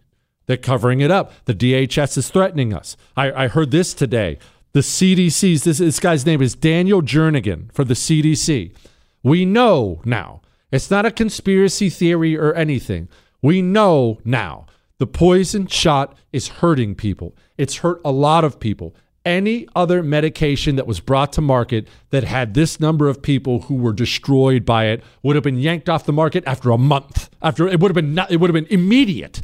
They're 0.46 0.56
covering 0.56 1.00
it 1.00 1.10
up. 1.10 1.32
The 1.46 1.54
DHS 1.54 2.18
is 2.18 2.28
threatening 2.28 2.72
us. 2.72 2.96
I, 3.16 3.44
I 3.44 3.48
heard 3.48 3.70
this 3.72 3.94
today. 3.94 4.38
The 4.76 4.82
CDC's, 4.82 5.64
this, 5.64 5.78
this 5.78 5.98
guy's 5.98 6.26
name 6.26 6.42
is 6.42 6.54
Daniel 6.54 7.00
Jernigan 7.00 7.72
for 7.72 7.82
the 7.82 7.94
CDC. 7.94 8.74
We 9.22 9.46
know 9.46 10.02
now, 10.04 10.42
it's 10.70 10.90
not 10.90 11.06
a 11.06 11.10
conspiracy 11.10 11.88
theory 11.88 12.36
or 12.36 12.52
anything. 12.52 13.08
We 13.40 13.62
know 13.62 14.18
now 14.22 14.66
the 14.98 15.06
poison 15.06 15.66
shot 15.66 16.14
is 16.30 16.48
hurting 16.48 16.94
people. 16.94 17.34
It's 17.56 17.78
hurt 17.78 18.02
a 18.04 18.12
lot 18.12 18.44
of 18.44 18.60
people. 18.60 18.94
Any 19.24 19.66
other 19.74 20.02
medication 20.02 20.76
that 20.76 20.86
was 20.86 21.00
brought 21.00 21.32
to 21.32 21.40
market 21.40 21.88
that 22.10 22.24
had 22.24 22.52
this 22.52 22.78
number 22.78 23.08
of 23.08 23.22
people 23.22 23.62
who 23.62 23.76
were 23.76 23.94
destroyed 23.94 24.66
by 24.66 24.88
it 24.88 25.02
would 25.22 25.36
have 25.36 25.42
been 25.42 25.58
yanked 25.58 25.88
off 25.88 26.04
the 26.04 26.12
market 26.12 26.44
after 26.46 26.70
a 26.70 26.76
month. 26.76 27.30
After 27.40 27.66
it 27.66 27.80
would 27.80 27.88
have 27.88 27.94
been 27.94 28.12
not, 28.12 28.30
it 28.30 28.40
would 28.40 28.50
have 28.50 28.66
been 28.68 28.78
immediate. 28.78 29.40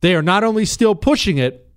They 0.00 0.14
are 0.14 0.22
not 0.22 0.44
only 0.44 0.64
still 0.64 0.94
pushing 0.94 1.38
it, 1.38 1.68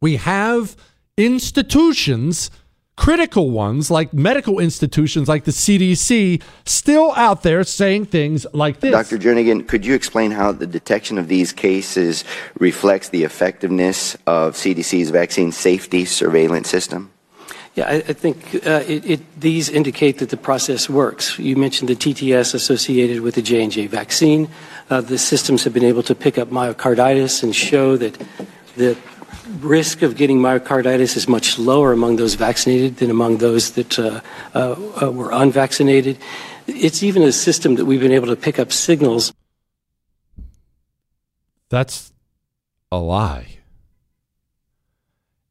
we 0.00 0.18
have 0.18 0.76
institutions 1.16 2.50
critical 2.96 3.50
ones 3.50 3.90
like 3.90 4.12
medical 4.12 4.60
institutions 4.60 5.28
like 5.28 5.44
the 5.44 5.50
CDC 5.50 6.42
still 6.64 7.12
out 7.16 7.42
there 7.42 7.64
saying 7.64 8.06
things 8.06 8.46
like 8.52 8.80
this. 8.80 8.92
Dr. 8.92 9.18
Jernigan, 9.18 9.66
could 9.66 9.84
you 9.84 9.94
explain 9.94 10.30
how 10.30 10.52
the 10.52 10.66
detection 10.66 11.18
of 11.18 11.28
these 11.28 11.52
cases 11.52 12.24
reflects 12.58 13.08
the 13.08 13.24
effectiveness 13.24 14.16
of 14.26 14.54
CDC's 14.54 15.10
vaccine 15.10 15.50
safety 15.50 16.04
surveillance 16.04 16.68
system? 16.68 17.10
Yeah, 17.74 17.88
I, 17.88 17.94
I 17.94 18.12
think 18.12 18.64
uh, 18.64 18.84
it, 18.86 19.04
it, 19.04 19.40
these 19.40 19.68
indicate 19.68 20.18
that 20.18 20.30
the 20.30 20.36
process 20.36 20.88
works. 20.88 21.36
You 21.40 21.56
mentioned 21.56 21.88
the 21.88 21.96
TTS 21.96 22.54
associated 22.54 23.20
with 23.22 23.34
the 23.34 23.42
J&J 23.42 23.88
vaccine. 23.88 24.48
Uh, 24.88 25.00
the 25.00 25.18
systems 25.18 25.64
have 25.64 25.72
been 25.72 25.84
able 25.84 26.04
to 26.04 26.14
pick 26.14 26.38
up 26.38 26.50
myocarditis 26.50 27.42
and 27.42 27.56
show 27.56 27.96
that 27.96 28.16
the 28.76 28.96
risk 29.60 30.02
of 30.02 30.16
getting 30.16 30.38
myocarditis 30.38 31.16
is 31.16 31.28
much 31.28 31.58
lower 31.58 31.92
among 31.92 32.16
those 32.16 32.34
vaccinated 32.34 32.96
than 32.96 33.10
among 33.10 33.38
those 33.38 33.72
that 33.72 33.98
uh, 33.98 34.20
uh, 34.54 34.76
uh, 35.02 35.10
were 35.10 35.30
unvaccinated. 35.30 36.18
It's 36.66 37.02
even 37.02 37.22
a 37.22 37.32
system 37.32 37.74
that 37.76 37.84
we've 37.84 38.00
been 38.00 38.12
able 38.12 38.28
to 38.28 38.36
pick 38.36 38.58
up 38.58 38.72
signals. 38.72 39.32
That's 41.68 42.12
a 42.90 42.98
lie. 42.98 43.58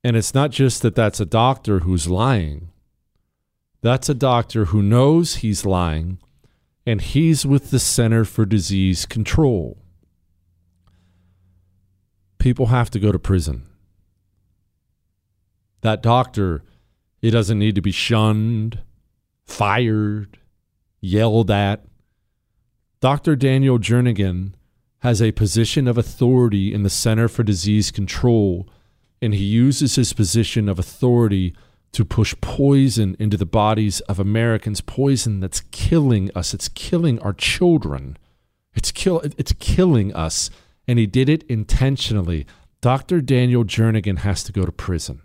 And 0.03 0.17
it's 0.17 0.33
not 0.33 0.51
just 0.51 0.81
that 0.81 0.95
that's 0.95 1.19
a 1.19 1.25
doctor 1.25 1.79
who's 1.79 2.07
lying. 2.07 2.69
That's 3.81 4.09
a 4.09 4.13
doctor 4.13 4.65
who 4.65 4.81
knows 4.81 5.37
he's 5.37 5.65
lying, 5.65 6.19
and 6.85 7.01
he's 7.01 7.45
with 7.45 7.69
the 7.69 7.79
Center 7.79 8.25
for 8.25 8.45
Disease 8.45 9.05
Control. 9.05 9.77
People 12.37 12.67
have 12.67 12.89
to 12.91 12.99
go 12.99 13.11
to 13.11 13.19
prison 13.19 13.67
that 15.83 16.01
doctor, 16.01 16.63
he 17.21 17.29
doesn't 17.29 17.59
need 17.59 17.75
to 17.75 17.81
be 17.81 17.91
shunned, 17.91 18.79
fired, 19.45 20.39
yelled 20.99 21.51
at. 21.51 21.85
Dr. 22.99 23.35
Daniel 23.35 23.77
Jernigan 23.77 24.53
has 24.99 25.21
a 25.21 25.33
position 25.33 25.87
of 25.87 25.97
authority 25.97 26.73
in 26.73 26.83
the 26.83 26.89
Center 26.89 27.27
for 27.27 27.43
Disease 27.43 27.91
Control, 27.91 28.67
and 29.21 29.33
he 29.33 29.43
uses 29.43 29.95
his 29.95 30.13
position 30.13 30.69
of 30.69 30.79
authority 30.79 31.53
to 31.91 32.05
push 32.05 32.33
poison 32.41 33.15
into 33.19 33.37
the 33.37 33.45
bodies 33.45 33.99
of 34.01 34.19
Americans, 34.19 34.81
poison 34.81 35.41
that's 35.41 35.61
killing 35.71 36.31
us. 36.33 36.53
It's 36.53 36.69
killing 36.69 37.19
our 37.19 37.33
children. 37.33 38.17
It's 38.73 38.91
kill 38.91 39.19
it's 39.37 39.53
killing 39.59 40.13
us. 40.13 40.49
And 40.87 40.97
he 40.97 41.05
did 41.05 41.29
it 41.29 41.43
intentionally. 41.43 42.45
Dr. 42.81 43.21
Daniel 43.21 43.63
Jernigan 43.63 44.19
has 44.19 44.43
to 44.43 44.51
go 44.51 44.65
to 44.65 44.71
prison. 44.71 45.21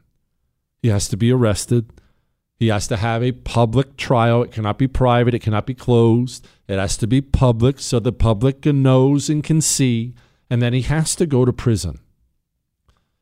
He 0.82 0.88
has 0.88 1.08
to 1.08 1.16
be 1.16 1.32
arrested. 1.32 1.90
He 2.58 2.68
has 2.68 2.88
to 2.88 2.96
have 2.96 3.22
a 3.22 3.32
public 3.32 3.96
trial. 3.96 4.42
It 4.42 4.52
cannot 4.52 4.78
be 4.78 4.88
private. 4.88 5.34
It 5.34 5.40
cannot 5.40 5.66
be 5.66 5.74
closed. 5.74 6.46
It 6.66 6.78
has 6.78 6.96
to 6.98 7.06
be 7.06 7.20
public 7.20 7.78
so 7.78 8.00
the 8.00 8.12
public 8.12 8.62
can 8.62 8.82
knows 8.82 9.30
and 9.30 9.44
can 9.44 9.60
see. 9.60 10.14
And 10.50 10.60
then 10.60 10.72
he 10.72 10.82
has 10.82 11.14
to 11.16 11.26
go 11.26 11.44
to 11.44 11.52
prison. 11.52 12.00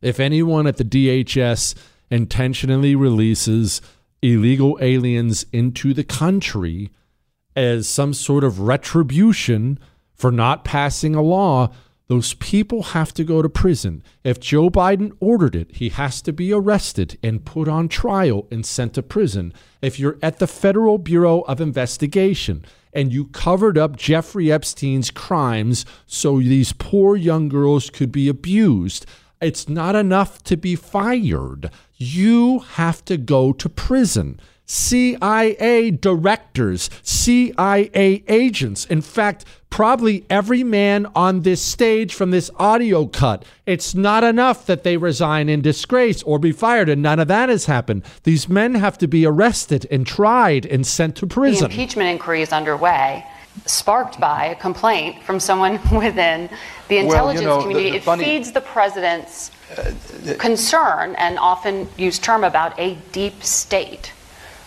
If 0.00 0.20
anyone 0.20 0.66
at 0.66 0.76
the 0.76 0.84
DHS 0.84 1.74
intentionally 2.10 2.94
releases 2.94 3.82
illegal 4.22 4.78
aliens 4.80 5.44
into 5.52 5.92
the 5.92 6.04
country 6.04 6.90
as 7.54 7.88
some 7.88 8.14
sort 8.14 8.44
of 8.44 8.60
retribution 8.60 9.78
for 10.14 10.30
not 10.30 10.64
passing 10.64 11.14
a 11.14 11.22
law, 11.22 11.72
those 12.08 12.34
people 12.34 12.82
have 12.82 13.12
to 13.14 13.24
go 13.24 13.42
to 13.42 13.48
prison. 13.48 14.02
If 14.22 14.38
Joe 14.38 14.70
Biden 14.70 15.12
ordered 15.18 15.56
it, 15.56 15.76
he 15.76 15.88
has 15.88 16.22
to 16.22 16.32
be 16.32 16.52
arrested 16.52 17.18
and 17.22 17.44
put 17.44 17.66
on 17.66 17.88
trial 17.88 18.46
and 18.50 18.64
sent 18.64 18.94
to 18.94 19.02
prison. 19.02 19.52
If 19.82 19.98
you're 19.98 20.18
at 20.22 20.38
the 20.38 20.46
Federal 20.46 20.98
Bureau 20.98 21.40
of 21.42 21.60
Investigation 21.60 22.64
and 22.92 23.12
you 23.12 23.26
covered 23.26 23.76
up 23.76 23.96
Jeffrey 23.96 24.52
Epstein's 24.52 25.10
crimes 25.10 25.84
so 26.06 26.38
these 26.38 26.72
poor 26.72 27.16
young 27.16 27.48
girls 27.48 27.90
could 27.90 28.12
be 28.12 28.28
abused, 28.28 29.04
it's 29.40 29.68
not 29.68 29.96
enough 29.96 30.42
to 30.44 30.56
be 30.56 30.76
fired. 30.76 31.70
You 31.96 32.60
have 32.60 33.04
to 33.06 33.16
go 33.16 33.52
to 33.52 33.68
prison. 33.68 34.40
CIA 34.66 35.92
directors, 35.92 36.90
CIA 37.02 38.24
agents. 38.26 38.84
In 38.86 39.00
fact, 39.00 39.44
probably 39.70 40.24
every 40.28 40.64
man 40.64 41.06
on 41.14 41.42
this 41.42 41.62
stage 41.62 42.14
from 42.14 42.30
this 42.30 42.50
audio 42.56 43.06
cut. 43.06 43.44
It's 43.64 43.94
not 43.94 44.24
enough 44.24 44.66
that 44.66 44.82
they 44.82 44.96
resign 44.96 45.48
in 45.48 45.60
disgrace 45.60 46.22
or 46.24 46.38
be 46.38 46.52
fired, 46.52 46.88
and 46.88 47.02
none 47.02 47.20
of 47.20 47.28
that 47.28 47.48
has 47.48 47.66
happened. 47.66 48.04
These 48.24 48.48
men 48.48 48.74
have 48.74 48.98
to 48.98 49.06
be 49.06 49.24
arrested 49.24 49.86
and 49.90 50.06
tried 50.06 50.66
and 50.66 50.86
sent 50.86 51.16
to 51.16 51.26
prison. 51.26 51.68
The 51.68 51.74
impeachment 51.74 52.08
inquiry 52.08 52.42
is 52.42 52.52
underway, 52.52 53.24
sparked 53.66 54.18
by 54.18 54.46
a 54.46 54.56
complaint 54.56 55.22
from 55.22 55.38
someone 55.38 55.72
within 55.92 56.48
the 56.88 56.98
intelligence 56.98 57.44
well, 57.44 57.60
you 57.60 57.60
know, 57.60 57.60
community. 57.60 57.90
The, 57.90 57.98
the 57.98 58.04
funny... 58.04 58.22
It 58.22 58.26
feeds 58.26 58.52
the 58.52 58.60
president's 58.62 59.50
uh, 59.76 59.92
concern 60.38 61.14
and 61.16 61.38
often 61.38 61.88
used 61.96 62.24
term 62.24 62.44
about 62.44 62.78
a 62.80 62.94
deep 63.12 63.42
state 63.44 64.12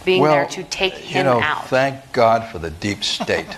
being 0.09 0.21
well, 0.23 0.31
there 0.31 0.47
to 0.47 0.63
take 0.63 0.95
him 0.95 1.17
you 1.17 1.23
know, 1.23 1.39
out. 1.39 1.67
Thank 1.67 2.11
God 2.13 2.51
for 2.51 2.57
the 2.57 2.71
deep 2.71 3.03
state. 3.03 3.45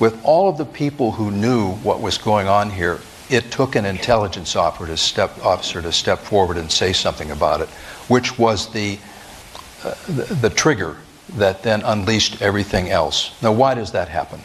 With 0.00 0.18
all 0.24 0.48
of 0.48 0.56
the 0.56 0.64
people 0.64 1.12
who 1.12 1.30
knew 1.30 1.72
what 1.72 2.00
was 2.00 2.16
going 2.16 2.48
on 2.48 2.70
here, 2.70 3.00
it 3.28 3.50
took 3.50 3.76
an 3.76 3.84
intelligence 3.84 4.56
officer 4.56 4.86
to 4.86 4.96
step, 4.96 5.44
officer 5.44 5.82
to 5.82 5.92
step 5.92 6.20
forward 6.20 6.56
and 6.56 6.72
say 6.72 6.94
something 6.94 7.30
about 7.30 7.60
it, 7.60 7.68
which 8.08 8.38
was 8.38 8.72
the, 8.72 8.98
uh, 9.84 9.94
the, 10.06 10.34
the 10.36 10.48
trigger 10.48 10.96
that 11.34 11.62
then 11.62 11.82
unleashed 11.82 12.40
everything 12.40 12.88
else. 12.88 13.36
Now, 13.42 13.52
why 13.52 13.74
does 13.74 13.92
that 13.92 14.08
happen? 14.08 14.40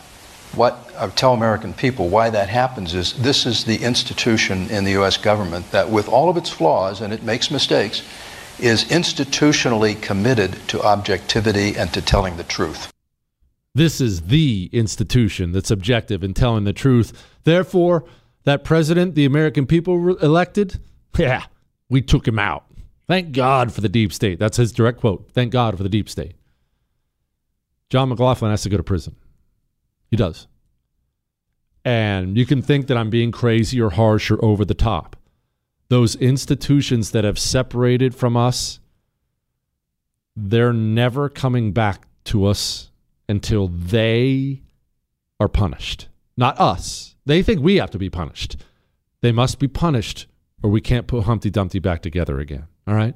What 0.55 0.77
I 0.99 1.07
tell 1.07 1.33
American 1.33 1.73
people 1.73 2.09
why 2.09 2.29
that 2.31 2.49
happens 2.49 2.93
is 2.93 3.13
this 3.13 3.45
is 3.45 3.63
the 3.63 3.77
institution 3.77 4.69
in 4.69 4.83
the 4.83 4.91
U.S. 4.91 5.15
government 5.15 5.71
that, 5.71 5.89
with 5.89 6.09
all 6.09 6.29
of 6.29 6.35
its 6.35 6.49
flaws, 6.49 6.99
and 6.99 7.13
it 7.13 7.23
makes 7.23 7.49
mistakes, 7.49 8.03
is 8.59 8.85
institutionally 8.85 9.99
committed 10.01 10.55
to 10.67 10.81
objectivity 10.81 11.75
and 11.75 11.93
to 11.93 12.01
telling 12.01 12.37
the 12.37 12.43
truth. 12.43 12.91
This 13.75 13.99
is 13.99 14.23
the 14.23 14.69
institution 14.71 15.51
that's 15.51 15.71
objective 15.71 16.23
in 16.23 16.33
telling 16.33 16.63
the 16.63 16.73
truth. 16.73 17.11
Therefore, 17.43 18.05
that 18.43 18.63
president 18.63 19.15
the 19.15 19.25
American 19.25 19.65
people 19.65 19.97
re- 19.97 20.15
elected, 20.21 20.79
yeah, 21.17 21.45
we 21.89 22.01
took 22.01 22.27
him 22.27 22.37
out. 22.37 22.65
Thank 23.07 23.31
God 23.31 23.73
for 23.73 23.81
the 23.81 23.89
deep 23.89 24.13
state. 24.13 24.39
That's 24.39 24.57
his 24.57 24.71
direct 24.71 24.99
quote. 24.99 25.29
Thank 25.33 25.51
God 25.51 25.75
for 25.75 25.83
the 25.83 25.89
deep 25.89 26.07
state. 26.07 26.35
John 27.89 28.09
McLaughlin 28.09 28.51
has 28.51 28.63
to 28.63 28.69
go 28.69 28.77
to 28.77 28.83
prison. 28.83 29.15
He 30.09 30.17
does. 30.17 30.47
And 31.85 32.37
you 32.37 32.45
can 32.45 32.61
think 32.61 32.87
that 32.87 32.97
I'm 32.97 33.09
being 33.09 33.31
crazy 33.31 33.81
or 33.81 33.89
harsh 33.89 34.31
or 34.31 34.43
over 34.43 34.63
the 34.63 34.73
top. 34.73 35.15
Those 35.89 36.15
institutions 36.15 37.11
that 37.11 37.23
have 37.23 37.37
separated 37.37 38.15
from 38.15 38.35
us, 38.35 38.79
they're 40.35 40.73
never 40.73 41.29
coming 41.29 41.71
back 41.71 42.07
to 42.25 42.45
us 42.45 42.89
until 43.29 43.67
they 43.67 44.63
are 45.39 45.47
punished. 45.47 46.07
Not 46.35 46.59
us. 46.59 47.15
They 47.25 47.43
think 47.43 47.61
we 47.61 47.75
have 47.75 47.91
to 47.91 47.99
be 47.99 48.09
punished. 48.09 48.57
They 49.21 49.31
must 49.31 49.59
be 49.59 49.67
punished 49.67 50.27
or 50.63 50.69
we 50.69 50.81
can't 50.81 51.07
put 51.07 51.25
Humpty 51.25 51.49
Dumpty 51.49 51.79
back 51.79 52.01
together 52.01 52.39
again. 52.39 52.67
All 52.87 52.95
right? 52.95 53.15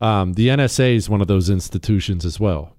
Um, 0.00 0.32
the 0.32 0.48
NSA 0.48 0.96
is 0.96 1.10
one 1.10 1.20
of 1.20 1.28
those 1.28 1.50
institutions 1.50 2.24
as 2.24 2.40
well. 2.40 2.74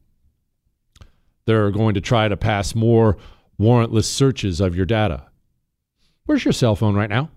They're 1.45 1.69
going 1.69 1.93
to 1.93 2.01
try 2.01 2.27
to 2.27 2.35
pass 2.35 2.73
more 2.73 3.17
warrantless 3.59 4.05
searches 4.05 4.59
of 4.59 4.75
your 4.75 4.87
data. 4.87 5.27
Where's 6.25 6.43
your 6.43 6.51
cell 6.51 6.75
phone 6.75 6.95
right 6.95 7.09
now? 7.09 7.29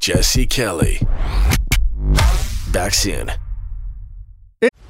Jesse 0.00 0.46
Kelly. 0.46 1.00
Back 2.72 2.94
soon. 2.94 3.30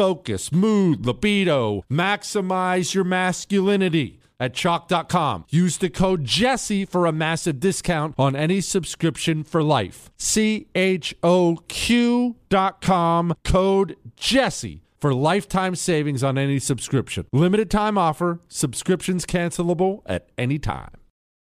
focus, 0.00 0.50
mood, 0.50 1.04
libido. 1.04 1.84
Maximize 1.92 2.94
your 2.94 3.04
masculinity 3.04 4.18
at 4.40 4.54
choq.com. 4.54 5.44
Use 5.50 5.76
the 5.76 5.90
code 5.90 6.24
Jesse 6.24 6.86
for 6.86 7.04
a 7.04 7.12
massive 7.12 7.60
discount 7.60 8.14
on 8.16 8.34
any 8.34 8.62
subscription 8.62 9.44
for 9.44 9.62
life. 9.62 10.10
C 10.16 10.68
H 10.74 11.14
O 11.22 11.58
Q.com, 11.68 13.34
code 13.44 13.96
Jesse 14.16 14.80
for 14.98 15.12
lifetime 15.12 15.74
savings 15.74 16.24
on 16.24 16.38
any 16.38 16.58
subscription. 16.58 17.26
Limited 17.30 17.70
time 17.70 17.98
offer, 17.98 18.40
subscriptions 18.48 19.26
cancelable 19.26 20.00
at 20.06 20.30
any 20.38 20.58
time. 20.58 20.92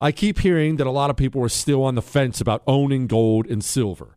I 0.01 0.11
keep 0.11 0.41
hearing 0.41 0.75
that 0.77 0.89
a 0.89 0.91
lot 0.91 1.11
of 1.11 1.17
people 1.17 1.41
are 1.45 1.49
still 1.49 1.85
on 1.85 1.95
the 1.95 2.03
fence 2.03 2.41
about 2.41 2.65
owning 2.67 3.07
gold 3.07 3.47
and 3.47 3.63
silver. 3.63 4.17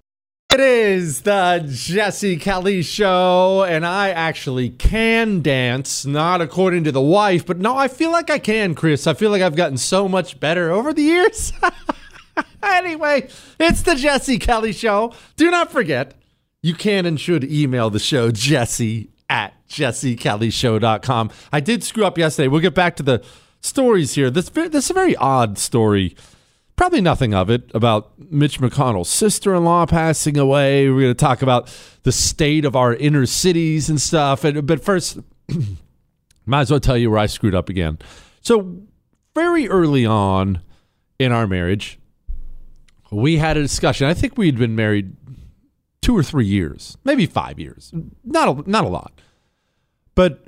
It 0.53 0.59
is 0.59 1.21
the 1.21 1.65
Jesse 1.65 2.35
Kelly 2.35 2.81
Show, 2.81 3.63
and 3.63 3.85
I 3.85 4.09
actually 4.09 4.69
can 4.69 5.41
dance, 5.41 6.05
not 6.05 6.41
according 6.41 6.83
to 6.83 6.91
the 6.91 6.99
wife, 6.99 7.45
but 7.45 7.59
no, 7.59 7.77
I 7.77 7.87
feel 7.87 8.11
like 8.11 8.29
I 8.29 8.37
can, 8.37 8.75
Chris. 8.75 9.07
I 9.07 9.13
feel 9.13 9.31
like 9.31 9.41
I've 9.41 9.55
gotten 9.55 9.77
so 9.77 10.09
much 10.09 10.41
better 10.41 10.69
over 10.69 10.91
the 10.91 11.03
years. 11.03 11.53
anyway, 12.63 13.29
it's 13.61 13.83
the 13.83 13.95
Jesse 13.95 14.39
Kelly 14.39 14.73
Show. 14.73 15.13
Do 15.37 15.49
not 15.49 15.71
forget, 15.71 16.15
you 16.61 16.73
can 16.73 17.05
and 17.05 17.17
should 17.17 17.45
email 17.45 17.89
the 17.89 17.99
show, 17.99 18.29
jesse 18.29 19.09
at 19.29 19.53
jessekellyshow.com. 19.69 21.31
I 21.53 21.61
did 21.61 21.81
screw 21.81 22.03
up 22.03 22.17
yesterday. 22.17 22.49
We'll 22.49 22.59
get 22.59 22.75
back 22.75 22.97
to 22.97 23.03
the 23.03 23.23
stories 23.61 24.15
here. 24.15 24.29
This, 24.29 24.49
this 24.49 24.83
is 24.85 24.91
a 24.91 24.93
very 24.93 25.15
odd 25.15 25.57
story 25.57 26.17
probably 26.75 27.01
nothing 27.01 27.33
of 27.33 27.49
it 27.49 27.71
about 27.73 28.11
Mitch 28.31 28.59
McConnell's 28.59 29.09
sister 29.09 29.53
in 29.55 29.63
law 29.63 29.85
passing 29.85 30.37
away. 30.37 30.89
We're 30.89 31.01
going 31.01 31.13
to 31.13 31.13
talk 31.13 31.41
about 31.41 31.73
the 32.03 32.11
state 32.11 32.65
of 32.65 32.75
our 32.75 32.93
inner 32.95 33.25
cities 33.25 33.89
and 33.89 33.99
stuff. 33.99 34.43
And, 34.43 34.65
but 34.65 34.83
first, 34.83 35.19
might 36.45 36.61
as 36.61 36.71
well 36.71 36.79
tell 36.79 36.97
you 36.97 37.11
where 37.11 37.19
I 37.19 37.27
screwed 37.27 37.55
up 37.55 37.69
again. 37.69 37.99
So, 38.41 38.81
very 39.35 39.69
early 39.69 40.05
on 40.05 40.61
in 41.19 41.31
our 41.31 41.47
marriage, 41.47 41.99
we 43.11 43.37
had 43.37 43.57
a 43.57 43.61
discussion. 43.61 44.07
I 44.07 44.13
think 44.13 44.37
we'd 44.37 44.57
been 44.57 44.75
married 44.75 45.15
two 46.01 46.17
or 46.17 46.23
three 46.23 46.45
years, 46.45 46.97
maybe 47.03 47.25
five 47.25 47.59
years. 47.59 47.93
Not 48.23 48.47
a, 48.47 48.69
not 48.69 48.85
a 48.85 48.89
lot. 48.89 49.13
But 50.15 50.47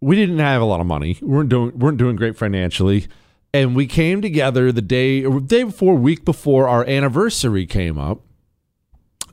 we 0.00 0.16
didn't 0.16 0.38
have 0.38 0.62
a 0.62 0.64
lot 0.64 0.80
of 0.80 0.86
money. 0.86 1.18
We 1.20 1.28
weren't 1.28 1.48
doing, 1.48 1.78
weren't 1.78 1.98
doing 1.98 2.16
great 2.16 2.36
financially 2.36 3.08
and 3.54 3.76
we 3.76 3.86
came 3.86 4.22
together 4.22 4.72
the 4.72 4.82
day 4.82 5.22
day 5.40 5.62
before 5.62 5.94
week 5.94 6.24
before 6.24 6.68
our 6.68 6.84
anniversary 6.84 7.66
came 7.66 7.98
up. 7.98 8.20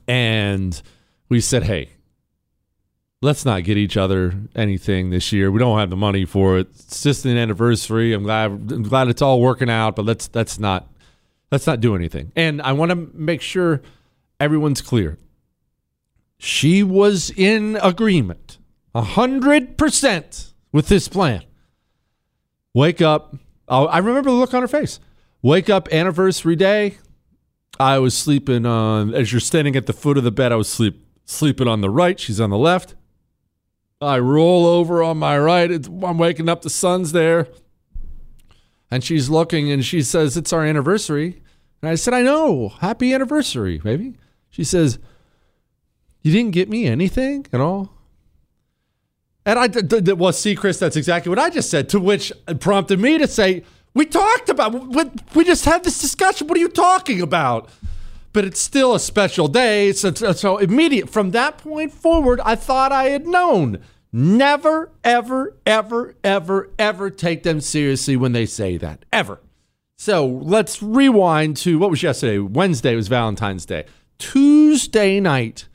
And 0.06 0.80
we 1.28 1.40
said 1.40 1.64
hey 1.64 1.90
let's 3.22 3.44
not 3.44 3.64
get 3.64 3.76
each 3.76 3.96
other 3.98 4.32
anything 4.54 5.10
this 5.10 5.30
year. 5.32 5.50
We 5.50 5.58
don't 5.58 5.78
have 5.78 5.90
the 5.90 5.96
money 5.96 6.24
for 6.24 6.58
it. 6.58 6.68
It's 6.70 7.02
just 7.02 7.24
an 7.26 7.36
anniversary. 7.36 8.12
I'm 8.12 8.22
glad 8.22 8.50
i'm 8.50 8.82
glad 8.82 9.08
it's 9.08 9.22
all 9.22 9.40
working 9.40 9.70
out 9.70 9.96
but 9.96 10.04
let's 10.04 10.30
let's 10.34 10.58
not 10.58 10.88
let's 11.50 11.66
not 11.66 11.80
do 11.80 11.94
anything. 11.94 12.32
And 12.36 12.60
i 12.62 12.72
want 12.72 12.90
to 12.90 13.10
make 13.14 13.42
sure 13.42 13.82
everyone's 14.38 14.80
clear. 14.80 15.18
She 16.38 16.82
was 16.82 17.30
in 17.30 17.78
agreement 17.82 18.58
100% 18.94 20.52
with 20.72 20.88
this 20.88 21.06
plan. 21.06 21.42
Wake 22.72 23.02
up 23.02 23.36
Oh, 23.70 23.86
I 23.86 23.98
remember 23.98 24.30
the 24.30 24.36
look 24.36 24.52
on 24.52 24.62
her 24.62 24.68
face. 24.68 24.98
Wake 25.42 25.70
up 25.70 25.88
anniversary 25.92 26.56
day. 26.56 26.98
I 27.78 27.98
was 27.98 28.18
sleeping 28.18 28.66
on 28.66 29.14
as 29.14 29.32
you're 29.32 29.40
standing 29.40 29.76
at 29.76 29.86
the 29.86 29.92
foot 29.92 30.18
of 30.18 30.24
the 30.24 30.32
bed. 30.32 30.52
I 30.52 30.56
was 30.56 30.68
sleep 30.68 31.06
sleeping 31.24 31.68
on 31.68 31.80
the 31.80 31.88
right. 31.88 32.18
She's 32.18 32.40
on 32.40 32.50
the 32.50 32.58
left. 32.58 32.96
I 34.00 34.18
roll 34.18 34.66
over 34.66 35.02
on 35.02 35.18
my 35.18 35.38
right. 35.38 35.70
It's, 35.70 35.86
I'm 35.86 36.18
waking 36.18 36.48
up. 36.48 36.62
The 36.62 36.70
sun's 36.70 37.12
there, 37.12 37.48
and 38.90 39.04
she's 39.04 39.30
looking, 39.30 39.70
and 39.70 39.84
she 39.84 40.02
says, 40.02 40.36
"It's 40.36 40.52
our 40.52 40.64
anniversary." 40.64 41.42
And 41.80 41.90
I 41.90 41.94
said, 41.94 42.12
"I 42.12 42.22
know. 42.22 42.70
Happy 42.80 43.14
anniversary, 43.14 43.78
baby." 43.78 44.16
She 44.48 44.64
says, 44.64 44.98
"You 46.22 46.32
didn't 46.32 46.52
get 46.52 46.68
me 46.68 46.86
anything 46.86 47.46
at 47.52 47.60
all." 47.60 47.99
And 49.50 49.58
I 49.58 49.66
did, 49.66 50.06
well, 50.12 50.32
see, 50.32 50.54
Chris, 50.54 50.78
that's 50.78 50.94
exactly 50.94 51.28
what 51.28 51.40
I 51.40 51.50
just 51.50 51.70
said. 51.70 51.88
To 51.88 51.98
which 51.98 52.32
prompted 52.60 53.00
me 53.00 53.18
to 53.18 53.26
say, 53.26 53.64
"We 53.94 54.06
talked 54.06 54.48
about. 54.48 54.94
We 55.34 55.44
just 55.44 55.64
had 55.64 55.82
this 55.82 56.00
discussion. 56.00 56.46
What 56.46 56.56
are 56.56 56.60
you 56.60 56.68
talking 56.68 57.20
about?" 57.20 57.68
But 58.32 58.44
it's 58.44 58.60
still 58.60 58.94
a 58.94 59.00
special 59.00 59.48
day. 59.48 59.90
So, 59.90 60.12
so 60.12 60.58
immediate 60.58 61.10
from 61.10 61.32
that 61.32 61.58
point 61.58 61.92
forward, 61.92 62.38
I 62.44 62.54
thought 62.54 62.92
I 62.92 63.06
had 63.06 63.26
known. 63.26 63.80
Never, 64.12 64.92
ever, 65.02 65.56
ever, 65.66 66.14
ever, 66.22 66.70
ever 66.78 67.10
take 67.10 67.42
them 67.42 67.60
seriously 67.60 68.16
when 68.16 68.30
they 68.30 68.46
say 68.46 68.76
that. 68.76 69.04
Ever. 69.12 69.40
So 69.98 70.26
let's 70.28 70.80
rewind 70.80 71.56
to 71.58 71.76
what 71.80 71.90
was 71.90 72.04
yesterday? 72.04 72.38
Wednesday 72.38 72.94
was 72.94 73.08
Valentine's 73.08 73.66
Day. 73.66 73.86
Tuesday 74.18 75.18
night, 75.18 75.66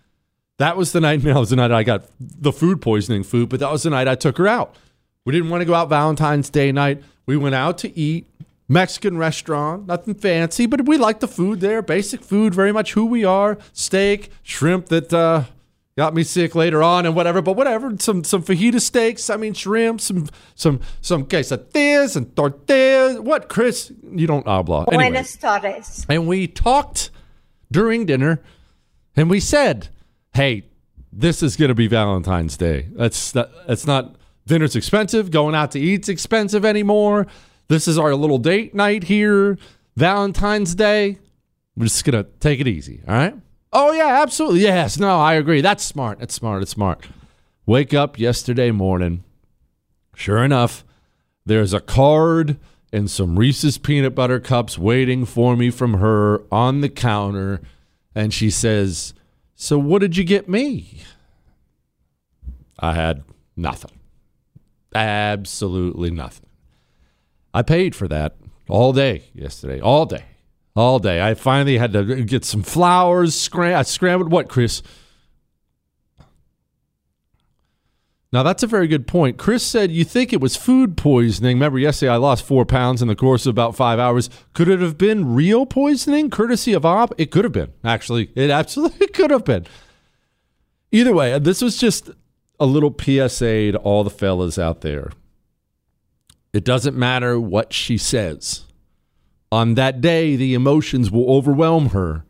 that 0.58 0.78
was 0.78 0.92
the 0.92 1.02
night. 1.02 1.22
That 1.24 1.36
was 1.36 1.50
the 1.50 1.56
night 1.56 1.72
I 1.72 1.84
got 1.84 2.06
the 2.20 2.52
food 2.52 2.82
poisoning 2.82 3.24
food, 3.24 3.50
but 3.50 3.60
that 3.60 3.72
was 3.72 3.84
the 3.84 3.90
night 3.90 4.08
I 4.08 4.16
took 4.16 4.38
her 4.38 4.48
out. 4.48 4.76
We 5.26 5.34
didn't 5.34 5.50
want 5.50 5.62
to 5.62 5.66
go 5.66 5.74
out 5.74 5.90
Valentine's 5.90 6.50
Day 6.50 6.72
night. 6.72 7.04
We 7.26 7.38
went 7.38 7.56
out 7.56 7.78
to 7.80 7.98
eat. 7.98 8.28
Mexican 8.68 9.18
restaurant, 9.18 9.86
nothing 9.86 10.16
fancy, 10.16 10.66
but 10.66 10.86
we 10.86 10.98
like 10.98 11.20
the 11.20 11.28
food 11.28 11.60
there. 11.60 11.84
Basic 11.84 12.22
food, 12.22 12.56
very 12.56 12.72
much 12.72 12.94
who 12.94 13.06
we 13.06 13.24
are. 13.24 13.60
Steak, 13.74 14.32
shrimp 14.42 14.88
that 14.88 15.14
uh, 15.14 15.44
got 15.96 16.16
me 16.16 16.24
sick 16.24 16.56
later 16.56 16.82
on, 16.82 17.06
and 17.06 17.16
whatever. 17.16 17.44
But 17.44 17.56
whatever, 17.56 17.96
some 18.00 18.24
some 18.24 18.42
fajita 18.42 18.82
steaks. 18.82 19.30
I 19.30 19.38
mean, 19.38 19.54
shrimp, 19.54 20.02
some 20.02 20.30
some 20.56 20.80
some 21.02 21.26
quesadillas 21.26 22.16
and 22.16 22.36
tortillas. 22.36 23.20
What, 23.20 23.50
Chris? 23.50 23.92
You 24.12 24.26
don't 24.26 24.48
habla. 24.48 24.86
Anyway, 24.88 25.10
Buenas 25.10 25.38
tardes. 25.38 26.06
And 26.10 26.28
we 26.28 26.48
talked 26.48 27.12
during 27.72 28.08
dinner, 28.08 28.42
and 29.16 29.30
we 29.30 29.40
said 29.40 29.90
hey, 30.36 30.66
this 31.12 31.42
is 31.42 31.56
going 31.56 31.70
to 31.70 31.76
be 31.76 31.88
Valentine's 31.88 32.58
Day. 32.58 32.88
That's 32.92 33.32
that, 33.32 33.50
that's 33.68 33.88
not 33.88 34.16
dinner's 34.46 34.76
expensive. 34.76 35.32
Going 35.32 35.56
out 35.56 35.72
to 35.72 35.80
eat's 35.80 36.10
expensive 36.10 36.66
anymore. 36.66 37.26
This 37.68 37.88
is 37.88 37.98
our 37.98 38.14
little 38.14 38.38
date 38.38 38.76
night 38.76 39.06
here. 39.06 39.58
Valentine's 39.96 40.76
Day. 40.76 41.18
We're 41.76 41.86
just 41.86 42.06
gonna 42.06 42.24
take 42.40 42.60
it 42.60 42.68
easy. 42.68 43.02
All 43.08 43.16
right. 43.16 43.36
Oh 43.74 43.92
yeah, 43.92 44.22
absolutely. 44.22 44.62
Yes. 44.62 44.98
No, 45.00 45.20
I 45.20 45.34
agree. 45.34 45.62
That's 45.62 45.84
smart. 45.84 46.20
That's 46.20 46.34
smart. 46.34 46.62
It's 46.62 46.72
smart. 46.72 47.08
Wake 47.66 47.94
up 47.94 48.20
yesterday 48.20 48.72
morning. 48.72 49.24
Sure 50.16 50.44
enough, 50.44 50.86
there's 51.46 51.74
a 51.74 51.82
card 51.82 52.58
and 52.94 53.10
some 53.10 53.38
Reese's 53.38 53.78
peanut 53.78 54.16
butter 54.16 54.40
cups 54.40 54.78
waiting 54.78 55.26
for 55.26 55.58
me 55.58 55.70
from 55.70 55.96
her 55.96 56.44
on 56.52 56.80
the 56.82 56.88
counter. 56.88 57.60
And 58.14 58.34
she 58.34 58.50
says, 58.50 59.14
So, 59.56 59.80
what 59.80 60.00
did 60.00 60.18
you 60.18 60.24
get 60.24 60.50
me? 60.50 61.02
I 62.80 62.94
had 62.94 63.24
nothing. 63.56 64.00
Absolutely 64.94 66.12
nothing. 66.12 66.48
I 67.54 67.62
paid 67.62 67.96
for 67.96 68.08
that 68.10 68.36
all 68.68 68.92
day 68.92 69.24
yesterday, 69.34 69.80
all 69.80 70.06
day, 70.06 70.26
all 70.76 71.00
day. 71.00 71.22
I 71.22 71.34
finally 71.36 71.78
had 71.78 71.94
to 71.94 72.24
get 72.24 72.44
some 72.44 72.64
flowers. 72.64 73.34
Scram- 73.34 73.78
I 73.78 73.84
scrambled 73.84 74.32
what, 74.32 74.50
Chris? 74.50 74.82
Now, 78.36 78.44
that's 78.44 78.64
a 78.64 78.68
very 78.68 78.90
good 78.90 79.08
point. 79.08 79.38
Chris 79.38 79.66
said 79.66 79.94
you 79.94 80.04
think 80.04 80.34
it 80.34 80.42
was 80.42 80.58
food 80.58 80.98
poisoning. 80.98 81.56
Remember, 81.56 81.80
yesterday 81.80 82.12
I 82.12 82.18
lost 82.18 82.44
four 82.44 82.66
pounds 82.66 83.02
in 83.02 83.08
the 83.08 83.16
course 83.16 83.46
of 83.46 83.52
about 83.52 83.78
five 83.78 83.98
hours. 83.98 84.30
Could 84.52 84.68
it 84.68 84.82
have 84.82 84.98
been 84.98 85.34
real 85.34 85.66
poisoning, 85.66 86.30
courtesy 86.30 86.74
of 86.74 86.86
Op? 86.86 87.14
It 87.18 87.32
could 87.32 87.46
have 87.46 87.54
been, 87.54 87.72
actually. 87.82 88.32
It 88.36 88.50
absolutely 88.50 89.08
could 89.14 89.32
have 89.32 89.46
been. 89.46 89.66
Either 90.92 91.14
way, 91.14 91.32
uh, 91.32 91.40
this 91.40 91.62
was 91.62 91.78
just 91.78 92.10
a 92.60 92.66
little 92.66 92.94
PSA 92.94 93.72
to 93.72 93.78
all 93.78 94.04
the 94.04 94.10
fellas 94.10 94.60
out 94.60 94.82
there. 94.82 95.14
It 96.52 96.66
doesn't 96.66 96.98
matter 96.98 97.40
what 97.40 97.72
she 97.72 97.98
says. 97.98 98.66
On 99.50 99.76
that 99.76 100.02
day, 100.02 100.36
the 100.36 100.56
emotions 100.56 101.10
will 101.10 101.32
overwhelm 101.32 101.92
her 101.92 102.26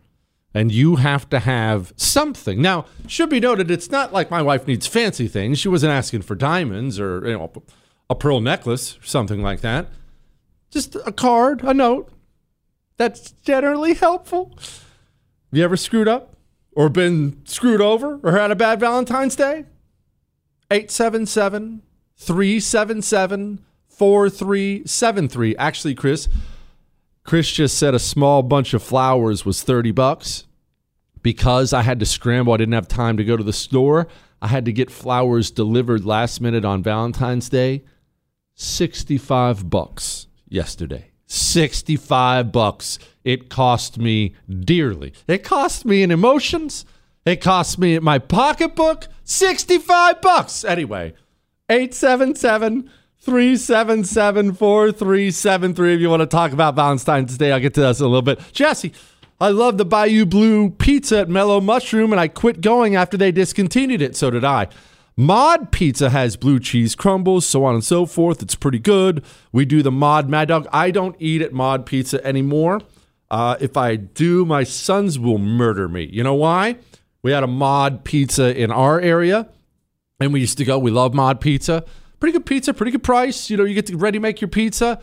and 0.56 0.72
you 0.72 0.96
have 0.96 1.30
to 1.30 1.40
have 1.40 1.94
something. 1.98 2.62
Now, 2.62 2.86
should 3.08 3.30
be 3.30 3.42
noted, 3.42 3.70
it's 3.70 3.92
not 3.92 4.14
like 4.14 4.32
my 4.32 4.42
wife 4.42 4.66
needs 4.66 4.88
fancy 4.88 5.28
things. 5.28 5.60
She 5.60 5.68
wasn't 5.68 5.92
asking 5.92 6.22
for 6.22 6.34
diamonds 6.34 6.98
or 6.98 7.28
you 7.28 7.38
know 7.38 7.52
a 8.10 8.16
pearl 8.16 8.40
necklace 8.40 8.98
or 8.98 9.04
something 9.04 9.44
like 9.44 9.60
that. 9.62 9.88
Just 10.72 10.96
a 10.96 11.12
card, 11.12 11.62
a 11.64 11.74
note. 11.74 12.10
That's 12.98 13.32
generally 13.44 13.94
helpful. 13.94 14.54
Have 14.58 15.60
you 15.60 15.64
ever 15.64 15.76
screwed 15.76 16.08
up 16.08 16.38
or 16.72 16.88
been 16.88 17.42
screwed 17.46 17.82
over 17.82 18.22
or 18.24 18.32
had 18.32 18.50
a 18.50 18.56
bad 18.56 18.80
Valentine's 18.80 19.36
Day? 19.36 19.66
877 20.72 21.82
377 22.18 23.60
4373. 23.90 25.56
Actually, 25.58 25.96
Chris, 25.96 26.30
Chris 27.26 27.52
just 27.52 27.78
said 27.78 27.96
a 27.96 28.00
small 28.00 28.44
bunch 28.44 28.74
of 28.74 28.84
flowers 28.84 29.44
was 29.44 29.64
30 29.64 29.92
bucks. 29.92 30.46
Because 31.24 31.74
I 31.74 31.82
had 31.82 32.00
to 32.00 32.06
scramble, 32.06 32.54
I 32.54 32.58
didn't 32.58 32.76
have 32.76 32.88
time 32.88 33.18
to 33.18 33.24
go 33.24 33.36
to 33.36 33.44
the 33.44 33.52
store. 33.52 34.08
I 34.44 34.48
had 34.48 34.66
to 34.66 34.72
get 34.72 34.92
flowers 34.92 35.50
delivered 35.50 36.06
last 36.06 36.40
minute 36.40 36.64
on 36.64 36.84
Valentine's 36.84 37.50
Day. 37.50 37.84
65 38.54 39.68
bucks 39.68 40.28
yesterday. 40.48 41.10
65 41.26 42.52
bucks. 42.52 43.00
It 43.24 43.50
cost 43.50 43.98
me 43.98 44.36
dearly. 44.48 45.14
It 45.28 45.44
cost 45.44 45.84
me 45.84 46.04
in 46.04 46.12
emotions. 46.12 46.86
It 47.26 47.42
cost 47.42 47.80
me 47.80 47.96
in 47.96 48.04
my 48.04 48.20
pocketbook. 48.20 49.08
65 49.24 50.22
bucks. 50.22 50.64
Anyway, 50.64 51.16
877- 51.70 52.88
377 53.26 54.54
4373 54.54 55.96
if 55.96 56.00
you 56.00 56.10
want 56.12 56.22
to 56.22 56.28
talk 56.28 56.52
about 56.52 56.76
Valentine's 56.76 57.36
Day. 57.40 57.52
I'll 57.52 57.60
get 57.60 57.74
to 57.74 57.82
that 57.82 58.00
in 58.00 58.06
a 58.06 58.08
little 58.08 58.22
bit. 58.22 58.40
Jesse, 58.54 58.94
I 59.42 59.50
love 59.50 59.80
the 59.80 59.86
Bayou 59.86 60.28
Blue 60.28 60.70
pizza 60.70 61.22
at 61.22 61.30
Mellow 61.30 61.60
Mushroom, 61.60 62.14
and 62.14 62.20
I 62.20 62.28
quit 62.28 62.62
going 62.62 62.96
after 62.96 63.18
they 63.18 63.32
discontinued 63.32 64.04
it. 64.04 64.16
So 64.16 64.30
did 64.30 64.46
I. 64.46 64.68
Mod 65.18 65.72
Pizza 65.72 66.12
has 66.12 66.38
blue 66.38 66.60
cheese 66.60 66.94
crumbles, 66.94 67.48
so 67.48 67.66
on 67.66 67.74
and 67.74 67.84
so 67.84 68.06
forth. 68.06 68.44
It's 68.44 68.54
pretty 68.54 68.80
good. 68.80 69.26
We 69.52 69.66
do 69.66 69.82
the 69.82 69.92
Mod 69.92 70.30
Mad 70.30 70.50
Dog. 70.50 70.68
I 70.72 70.92
don't 70.92 71.16
eat 71.18 71.42
at 71.42 71.52
Mod 71.52 71.88
Pizza 71.88 72.24
anymore. 72.24 72.82
Uh, 73.32 73.56
if 73.60 73.76
I 73.76 73.96
do, 73.96 74.46
my 74.46 74.64
sons 74.64 75.18
will 75.18 75.40
murder 75.40 75.90
me. 75.90 76.08
You 76.12 76.24
know 76.24 76.36
why? 76.36 76.76
We 77.24 77.32
had 77.32 77.44
a 77.44 77.48
Mod 77.48 78.04
Pizza 78.04 78.56
in 78.56 78.72
our 78.72 79.02
area, 79.02 79.50
and 80.20 80.32
we 80.32 80.42
used 80.42 80.60
to 80.60 80.66
go. 80.66 80.78
We 80.78 80.92
love 80.92 81.16
Mod 81.16 81.42
Pizza 81.42 81.86
pretty 82.20 82.34
good 82.34 82.46
pizza, 82.46 82.74
pretty 82.74 82.92
good 82.92 83.04
price. 83.04 83.50
You 83.50 83.58
know, 83.58 83.64
you 83.64 83.74
get 83.74 83.86
to 83.88 83.98
ready 83.98 84.20
make 84.20 84.42
your 84.42 84.48
pizza. 84.48 85.02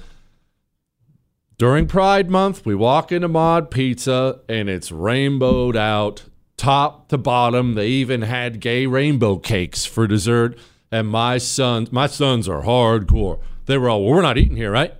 During 1.58 1.86
Pride 1.86 2.30
Month, 2.30 2.66
we 2.66 2.74
walk 2.74 3.12
into 3.12 3.28
Mod 3.28 3.70
Pizza 3.70 4.40
and 4.48 4.68
it's 4.68 4.90
rainbowed 4.90 5.76
out 5.76 6.24
top 6.56 7.08
to 7.08 7.18
bottom. 7.18 7.74
They 7.74 7.86
even 7.88 8.22
had 8.22 8.60
gay 8.60 8.86
rainbow 8.86 9.36
cakes 9.36 9.84
for 9.84 10.06
dessert. 10.06 10.58
And 10.90 11.08
my 11.08 11.38
sons, 11.38 11.92
my 11.92 12.06
sons 12.06 12.48
are 12.48 12.62
hardcore. 12.62 13.40
They 13.66 13.78
were 13.78 13.88
all, 13.88 14.04
well, 14.04 14.14
we're 14.14 14.22
not 14.22 14.38
eating 14.38 14.56
here, 14.56 14.70
right? 14.70 14.94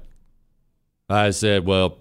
I 1.08 1.30
said, 1.30 1.66
well, 1.66 1.98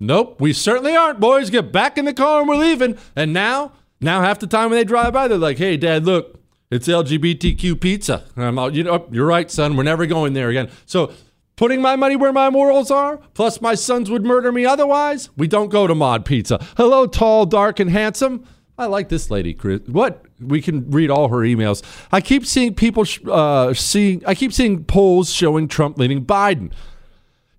nope, 0.00 0.40
we 0.40 0.52
certainly 0.52 0.96
aren't, 0.96 1.20
boys. 1.20 1.48
Get 1.48 1.72
back 1.72 1.96
in 1.96 2.04
the 2.04 2.12
car 2.12 2.40
and 2.40 2.48
we're 2.48 2.56
leaving. 2.56 2.98
And 3.14 3.32
now, 3.32 3.72
now 4.00 4.20
half 4.20 4.40
the 4.40 4.46
time 4.46 4.70
when 4.70 4.78
they 4.78 4.84
drive 4.84 5.12
by, 5.12 5.28
they're 5.28 5.38
like, 5.38 5.58
hey, 5.58 5.76
dad, 5.76 6.04
look, 6.04 6.41
it's 6.72 6.88
LGBTQ 6.88 7.78
pizza. 7.78 8.24
I'm 8.34 8.58
all, 8.58 8.74
you 8.74 8.82
know, 8.82 9.06
you're 9.12 9.26
right, 9.26 9.50
son. 9.50 9.76
We're 9.76 9.82
never 9.82 10.06
going 10.06 10.32
there 10.32 10.48
again. 10.48 10.70
So 10.86 11.12
putting 11.56 11.82
my 11.82 11.96
money 11.96 12.16
where 12.16 12.32
my 12.32 12.48
morals 12.48 12.90
are, 12.90 13.18
plus 13.34 13.60
my 13.60 13.74
sons 13.74 14.10
would 14.10 14.24
murder 14.24 14.50
me 14.50 14.64
otherwise, 14.64 15.28
we 15.36 15.46
don't 15.46 15.68
go 15.68 15.86
to 15.86 15.94
Mod 15.94 16.24
Pizza. 16.24 16.64
Hello, 16.78 17.06
tall, 17.06 17.44
dark, 17.44 17.78
and 17.78 17.90
handsome. 17.90 18.46
I 18.78 18.86
like 18.86 19.10
this 19.10 19.30
lady, 19.30 19.52
Chris. 19.52 19.82
What? 19.86 20.24
We 20.40 20.62
can 20.62 20.90
read 20.90 21.10
all 21.10 21.28
her 21.28 21.40
emails. 21.40 21.82
I 22.10 22.22
keep 22.22 22.46
seeing 22.46 22.74
people 22.74 23.04
uh, 23.30 23.74
seeing. 23.74 24.24
I 24.26 24.34
keep 24.34 24.54
seeing 24.54 24.84
polls 24.84 25.30
showing 25.30 25.68
Trump 25.68 25.98
leading 25.98 26.24
Biden. 26.24 26.72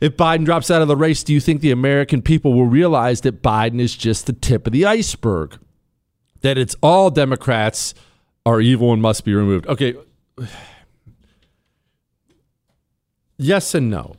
If 0.02 0.18
Biden 0.18 0.44
drops 0.44 0.72
out 0.72 0.82
of 0.82 0.88
the 0.88 0.98
race, 0.98 1.24
do 1.24 1.34
you 1.34 1.40
think 1.40 1.62
the 1.62 1.70
American 1.70 2.24
people 2.24 2.54
will 2.54 2.66
realize 2.66 3.22
that 3.22 3.44
Biden 3.44 3.80
is 3.80 3.96
just 3.96 4.26
the 4.26 4.34
tip 4.34 4.66
of 4.66 4.74
the 4.74 4.86
iceberg? 4.86 5.60
That 6.42 6.58
it's 6.58 6.76
all 6.82 7.12
Democrats 7.12 7.94
are 8.46 8.62
evil 8.62 8.94
and 8.94 9.02
must 9.02 9.26
be 9.26 9.34
removed. 9.34 9.68
Okay. 9.68 9.96
Yes 13.36 13.74
and 13.74 13.90
no. 13.90 14.16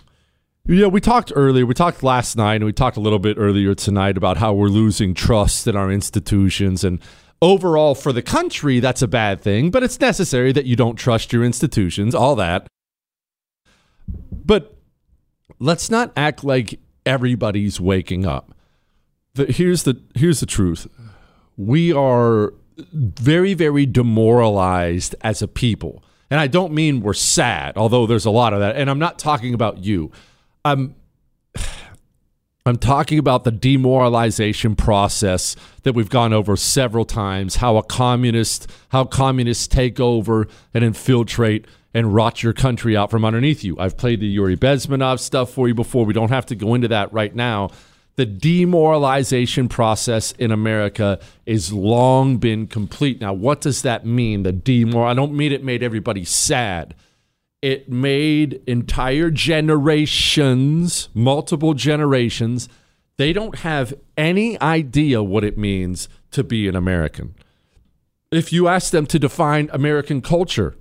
You 0.67 0.81
know, 0.81 0.89
we 0.89 1.01
talked 1.01 1.33
earlier, 1.37 1.65
we 1.65 1.73
talked 1.73 2.03
last 2.03 2.37
night, 2.37 2.57
and 2.57 2.65
we 2.65 2.73
talked 2.73 2.97
a 2.97 3.01
little 3.01 3.21
bit 3.21 3.37
earlier 3.39 3.75
tonight 3.75 4.17
about 4.17 4.39
how 4.39 4.53
we're 4.53 4.69
losing 4.69 5.15
trust 5.15 5.67
in 5.67 5.77
our 5.77 5.91
institutions. 5.91 6.83
And 6.83 7.01
overall, 7.41 7.95
for 7.95 8.13
the 8.13 8.23
country, 8.23 8.81
that's 8.81 9.03
a 9.03 9.09
bad 9.09 9.41
thing, 9.41 9.71
but 9.71 9.83
it's 9.83 10.01
necessary 10.01 10.53
that 10.53 10.67
you 10.67 10.75
don't 10.75 10.97
trust 10.97 11.33
your 11.33 11.45
institutions, 11.45 12.15
all 12.15 12.35
that. 12.37 12.67
But 14.33 14.77
let's 15.59 15.91
not 15.91 16.13
act 16.17 16.45
like 16.45 16.81
everybody's 17.07 17.81
waking 17.81 18.27
up. 18.27 18.55
The, 19.35 19.47
here's 19.47 19.83
the 19.83 20.01
here's 20.15 20.41
the 20.41 20.47
truth. 20.47 20.87
We 21.57 21.93
are 21.93 22.55
very, 22.77 23.55
very 23.55 23.87
demoralized 23.87 25.15
as 25.21 25.43
a 25.43 25.49
people. 25.49 26.03
And 26.31 26.41
I 26.41 26.47
don't 26.47 26.73
mean 26.73 27.01
we're 27.01 27.13
sad, 27.15 27.77
although 27.77 28.07
there's 28.07 28.25
a 28.25 28.31
lot 28.31 28.53
of 28.53 28.61
that. 28.61 28.77
And 28.77 28.91
I'm 28.91 28.99
not 28.99 29.19
talking 29.19 29.55
about 29.55 29.85
you. 29.85 30.11
I'm 30.65 30.95
I'm 32.67 32.79
talking 32.79 33.19
about 33.19 33.45
the 33.45 33.51
demoralization 33.51 34.75
process 34.75 35.55
that 35.83 35.95
we've 35.95 36.09
gone 36.09 36.33
over 36.33 36.57
several 36.57 37.05
times, 37.05 37.57
how 37.57 37.77
a 37.77 37.83
communist, 37.83 38.71
how 38.89 39.05
communists 39.05 39.67
take 39.67 40.01
over 40.01 40.49
and 40.73 40.83
infiltrate 40.83 41.67
and 41.93 42.15
rot 42.15 42.43
your 42.43 42.55
country 42.55 42.97
out 42.97 43.11
from 43.11 43.23
underneath 43.23 43.65
you. 43.65 43.79
I've 43.79 43.99
played 43.99 44.21
the 44.21 44.27
Yuri 44.27 44.57
Bezmenov 44.57 45.21
stuff 45.21 45.51
for 45.51 45.69
you 45.69 45.75
before. 45.75 46.07
We 46.07 46.15
don't 46.15 46.31
have 46.31 46.47
to 46.47 46.55
go 46.55 46.73
into 46.73 46.89
that 46.89 47.13
right 47.13 47.35
now 47.35 47.71
the 48.17 48.27
demoralization 48.27 49.69
process 49.69 50.33
in 50.33 50.51
America 50.53 51.19
is 51.47 51.73
long 51.73 52.37
been 52.39 52.67
complete. 52.67 53.21
Now, 53.21 53.33
what 53.33 53.61
does 53.61 53.83
that 53.83 54.07
mean? 54.07 54.45
The 54.45 54.53
demor 54.53 55.05
I 55.05 55.15
don't 55.15 55.35
mean 55.35 55.53
it 55.53 55.65
made 55.65 55.83
everybody 55.83 56.25
sad. 56.25 56.95
It 57.61 57.89
made 57.89 58.61
entire 58.67 59.31
generations, 59.31 61.09
multiple 61.15 61.75
generations, 61.75 62.69
they 63.17 63.33
don't 63.33 63.59
have 63.61 63.95
any 64.17 64.61
idea 64.61 65.23
what 65.23 65.45
it 65.45 65.57
means 65.57 66.09
to 66.33 66.45
be 66.45 66.69
an 66.69 66.77
American. 66.77 67.35
If 68.31 68.53
you 68.53 68.69
ask 68.69 68.91
them 68.91 69.07
to 69.07 69.19
define 69.19 69.71
American 69.73 70.21
culture, 70.21 70.75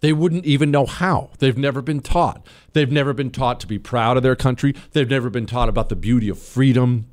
they 0.00 0.12
wouldn't 0.12 0.44
even 0.44 0.70
know 0.70 0.86
how. 0.86 1.30
They've 1.38 1.56
never 1.56 1.82
been 1.82 2.00
taught. 2.00 2.46
They've 2.72 2.90
never 2.90 3.12
been 3.12 3.30
taught 3.30 3.60
to 3.60 3.66
be 3.66 3.78
proud 3.78 4.16
of 4.16 4.22
their 4.22 4.36
country. 4.36 4.74
They've 4.92 5.08
never 5.08 5.30
been 5.30 5.46
taught 5.46 5.68
about 5.68 5.88
the 5.88 5.96
beauty 5.96 6.28
of 6.28 6.38
freedom 6.38 7.06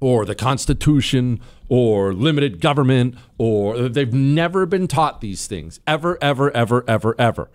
or 0.00 0.24
the 0.24 0.34
Constitution 0.34 1.40
or 1.68 2.12
limited 2.12 2.60
government, 2.60 3.14
or 3.38 3.88
they've 3.88 4.12
never 4.12 4.66
been 4.66 4.86
taught 4.86 5.20
these 5.20 5.46
things 5.46 5.80
ever, 5.86 6.18
ever, 6.20 6.54
ever, 6.54 6.84
ever, 6.86 7.14
ever. 7.18 7.50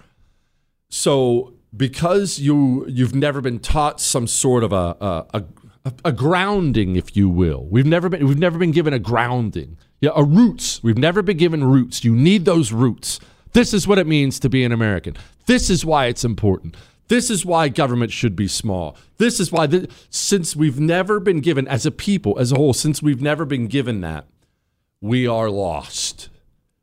So, 0.89 1.53
because 1.75 2.39
you 2.39 2.87
you've 2.87 3.13
never 3.13 3.41
been 3.41 3.59
taught 3.59 4.01
some 4.01 4.25
sort 4.25 4.63
of 4.63 4.73
a 4.73 4.97
a, 4.99 5.45
a, 5.85 5.93
a 6.05 6.11
grounding, 6.11 6.95
if 6.95 7.15
you 7.15 7.29
will, 7.29 7.67
we've 7.69 7.85
never 7.85 8.09
been 8.09 8.27
we've 8.27 8.39
never 8.39 8.57
been 8.57 8.71
given 8.71 8.93
a 8.93 8.99
grounding, 8.99 9.77
yeah, 10.01 10.11
a 10.15 10.23
roots. 10.23 10.81
We've 10.81 10.97
never 10.97 11.21
been 11.21 11.37
given 11.37 11.63
roots. 11.63 12.03
You 12.03 12.15
need 12.15 12.45
those 12.45 12.71
roots 12.71 13.19
This 13.53 13.73
is 13.73 13.87
what 13.87 13.99
it 13.99 14.07
means 14.07 14.39
to 14.39 14.49
be 14.49 14.63
an 14.63 14.71
American. 14.71 15.15
This 15.45 15.69
is 15.69 15.85
why 15.85 16.05
it's 16.05 16.23
important. 16.23 16.75
This 17.07 17.31
is 17.31 17.43
why 17.43 17.69
government 17.69 18.11
should 18.11 18.35
be 18.35 18.47
small. 18.47 18.95
This 19.17 19.39
is 19.39 19.51
why, 19.51 19.65
th- 19.65 19.89
since 20.11 20.55
we've 20.55 20.79
never 20.79 21.19
been 21.19 21.41
given, 21.41 21.67
as 21.67 21.85
a 21.85 21.91
people, 21.91 22.37
as 22.37 22.51
a 22.51 22.55
whole, 22.55 22.73
since 22.73 23.01
we've 23.01 23.21
never 23.21 23.45
been 23.45 23.67
given 23.67 24.01
that, 24.01 24.25
we 25.01 25.25
are 25.25 25.49
lost. 25.49 26.29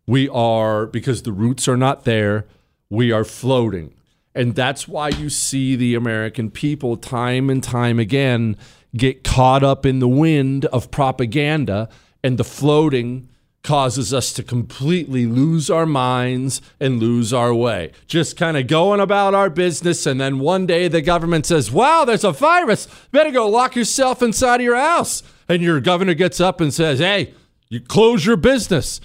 We 0.06 0.28
are, 0.28 0.86
because 0.86 1.22
the 1.22 1.32
roots 1.32 1.68
are 1.68 1.76
not 1.76 2.04
there, 2.04 2.46
we 2.90 3.12
are 3.12 3.24
floating. 3.24 3.94
And 4.34 4.54
that's 4.54 4.88
why 4.88 5.10
you 5.10 5.30
see 5.30 5.76
the 5.76 5.94
American 5.94 6.50
people 6.50 6.96
time 6.96 7.48
and 7.48 7.62
time 7.62 7.98
again 7.98 8.56
get 8.96 9.22
caught 9.24 9.62
up 9.62 9.86
in 9.86 10.00
the 10.00 10.08
wind 10.08 10.64
of 10.66 10.90
propaganda 10.90 11.88
and 12.22 12.36
the 12.38 12.44
floating 12.44 13.28
causes 13.66 14.14
us 14.14 14.32
to 14.32 14.42
completely 14.42 15.26
lose 15.26 15.68
our 15.68 15.84
minds 15.84 16.62
and 16.80 17.00
lose 17.00 17.32
our 17.32 17.52
way. 17.52 17.92
Just 18.06 18.36
kind 18.36 18.56
of 18.56 18.68
going 18.68 19.00
about 19.00 19.34
our 19.34 19.50
business, 19.50 20.06
and 20.06 20.20
then 20.20 20.38
one 20.38 20.66
day 20.66 20.88
the 20.88 21.02
government 21.02 21.44
says, 21.44 21.70
Wow, 21.70 22.04
there's 22.04 22.24
a 22.24 22.32
virus. 22.32 22.86
Better 23.10 23.30
go 23.30 23.48
lock 23.48 23.76
yourself 23.76 24.22
inside 24.22 24.60
of 24.60 24.64
your 24.64 24.76
house. 24.76 25.22
And 25.48 25.62
your 25.62 25.80
governor 25.80 26.14
gets 26.14 26.40
up 26.40 26.60
and 26.60 26.72
says, 26.72 27.00
Hey, 27.00 27.34
you 27.68 27.80
close 27.80 28.24
your 28.24 28.36
business. 28.36 29.00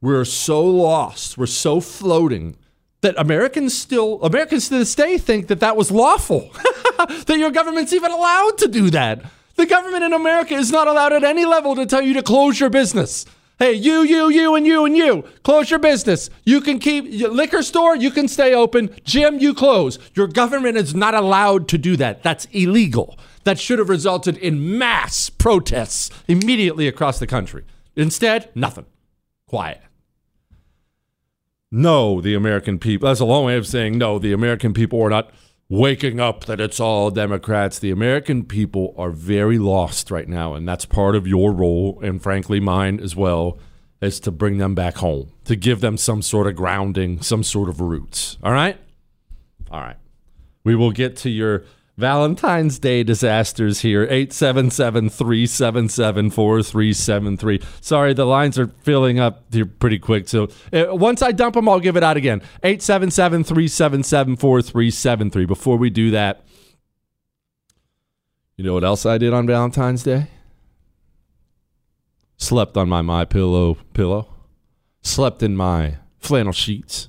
We're 0.00 0.26
so 0.26 0.64
lost. 0.64 1.38
We're 1.38 1.46
so 1.46 1.80
floating 1.80 2.56
that 3.00 3.14
Americans 3.18 3.76
still, 3.76 4.22
Americans 4.22 4.68
to 4.68 4.78
this 4.78 4.94
day 4.94 5.16
think 5.16 5.48
that 5.48 5.60
that 5.60 5.76
was 5.76 5.90
lawful, 5.90 6.50
that 6.98 7.38
your 7.38 7.50
government's 7.50 7.92
even 7.92 8.10
allowed 8.10 8.58
to 8.58 8.68
do 8.68 8.90
that. 8.90 9.24
The 9.54 9.66
government 9.66 10.04
in 10.04 10.12
America 10.12 10.54
is 10.54 10.70
not 10.70 10.86
allowed 10.86 11.14
at 11.14 11.24
any 11.24 11.46
level 11.46 11.74
to 11.76 11.86
tell 11.86 12.02
you 12.02 12.12
to 12.14 12.22
close 12.22 12.60
your 12.60 12.68
business. 12.68 13.24
Hey, 13.58 13.72
you, 13.72 14.02
you, 14.02 14.28
you, 14.28 14.54
and 14.54 14.66
you, 14.66 14.84
and 14.84 14.94
you, 14.94 15.24
close 15.42 15.70
your 15.70 15.78
business. 15.78 16.28
You 16.44 16.60
can 16.60 16.78
keep 16.78 17.06
your 17.08 17.30
liquor 17.30 17.62
store, 17.62 17.96
you 17.96 18.10
can 18.10 18.28
stay 18.28 18.54
open. 18.54 18.94
Gym, 19.02 19.38
you 19.38 19.54
close. 19.54 19.98
Your 20.14 20.26
government 20.26 20.76
is 20.76 20.94
not 20.94 21.14
allowed 21.14 21.66
to 21.68 21.78
do 21.78 21.96
that. 21.96 22.22
That's 22.22 22.44
illegal. 22.52 23.18
That 23.44 23.58
should 23.58 23.78
have 23.78 23.88
resulted 23.88 24.36
in 24.36 24.76
mass 24.76 25.30
protests 25.30 26.10
immediately 26.28 26.86
across 26.86 27.18
the 27.18 27.26
country. 27.26 27.64
Instead, 27.94 28.50
nothing. 28.54 28.84
Quiet. 29.48 29.80
No, 31.70 32.20
the 32.20 32.34
American 32.34 32.78
people. 32.78 33.08
That's 33.08 33.20
a 33.20 33.24
long 33.24 33.46
way 33.46 33.56
of 33.56 33.66
saying 33.66 33.96
no, 33.96 34.18
the 34.18 34.32
American 34.32 34.74
people 34.74 35.00
are 35.02 35.10
not 35.10 35.30
waking 35.68 36.20
up 36.20 36.44
that 36.44 36.60
it's 36.60 36.78
all 36.78 37.10
Democrats. 37.10 37.78
The 37.78 37.90
American 37.90 38.44
people 38.44 38.94
are 38.96 39.10
very 39.10 39.58
lost 39.58 40.10
right 40.10 40.28
now, 40.28 40.54
and 40.54 40.68
that's 40.68 40.84
part 40.84 41.16
of 41.16 41.26
your 41.26 41.52
role, 41.52 41.98
and 42.02 42.22
frankly, 42.22 42.60
mine 42.60 43.00
as 43.00 43.16
well, 43.16 43.58
is 44.00 44.20
to 44.20 44.30
bring 44.30 44.58
them 44.58 44.74
back 44.74 44.96
home, 44.96 45.32
to 45.44 45.56
give 45.56 45.80
them 45.80 45.96
some 45.96 46.22
sort 46.22 46.46
of 46.46 46.54
grounding, 46.54 47.20
some 47.22 47.42
sort 47.42 47.68
of 47.68 47.80
roots. 47.80 48.36
All 48.42 48.52
right? 48.52 48.78
All 49.70 49.80
right. 49.80 49.96
We 50.64 50.74
will 50.74 50.92
get 50.92 51.16
to 51.18 51.30
your 51.30 51.64
Valentine's 51.96 52.78
Day 52.78 53.02
disasters 53.02 53.80
here. 53.80 54.02
877 54.02 55.08
377 55.08 56.30
4373. 56.30 57.60
Sorry, 57.80 58.12
the 58.12 58.26
lines 58.26 58.58
are 58.58 58.66
filling 58.66 59.18
up 59.18 59.44
here 59.50 59.64
pretty 59.64 59.98
quick. 59.98 60.28
So 60.28 60.48
uh, 60.72 60.94
once 60.94 61.22
I 61.22 61.32
dump 61.32 61.54
them, 61.54 61.68
I'll 61.68 61.80
give 61.80 61.96
it 61.96 62.02
out 62.02 62.16
again. 62.16 62.42
877 62.62 63.44
377 63.44 64.36
4373. 64.36 65.46
Before 65.46 65.76
we 65.78 65.88
do 65.88 66.10
that, 66.10 66.44
you 68.56 68.64
know 68.64 68.74
what 68.74 68.84
else 68.84 69.06
I 69.06 69.18
did 69.18 69.32
on 69.32 69.46
Valentine's 69.46 70.02
Day? 70.02 70.28
Slept 72.36 72.76
on 72.76 72.88
my 72.88 73.00
My 73.00 73.24
Pillow 73.24 73.78
pillow. 73.94 74.28
Slept 75.00 75.42
in 75.42 75.56
my 75.56 75.96
flannel 76.18 76.52
sheets. 76.52 77.08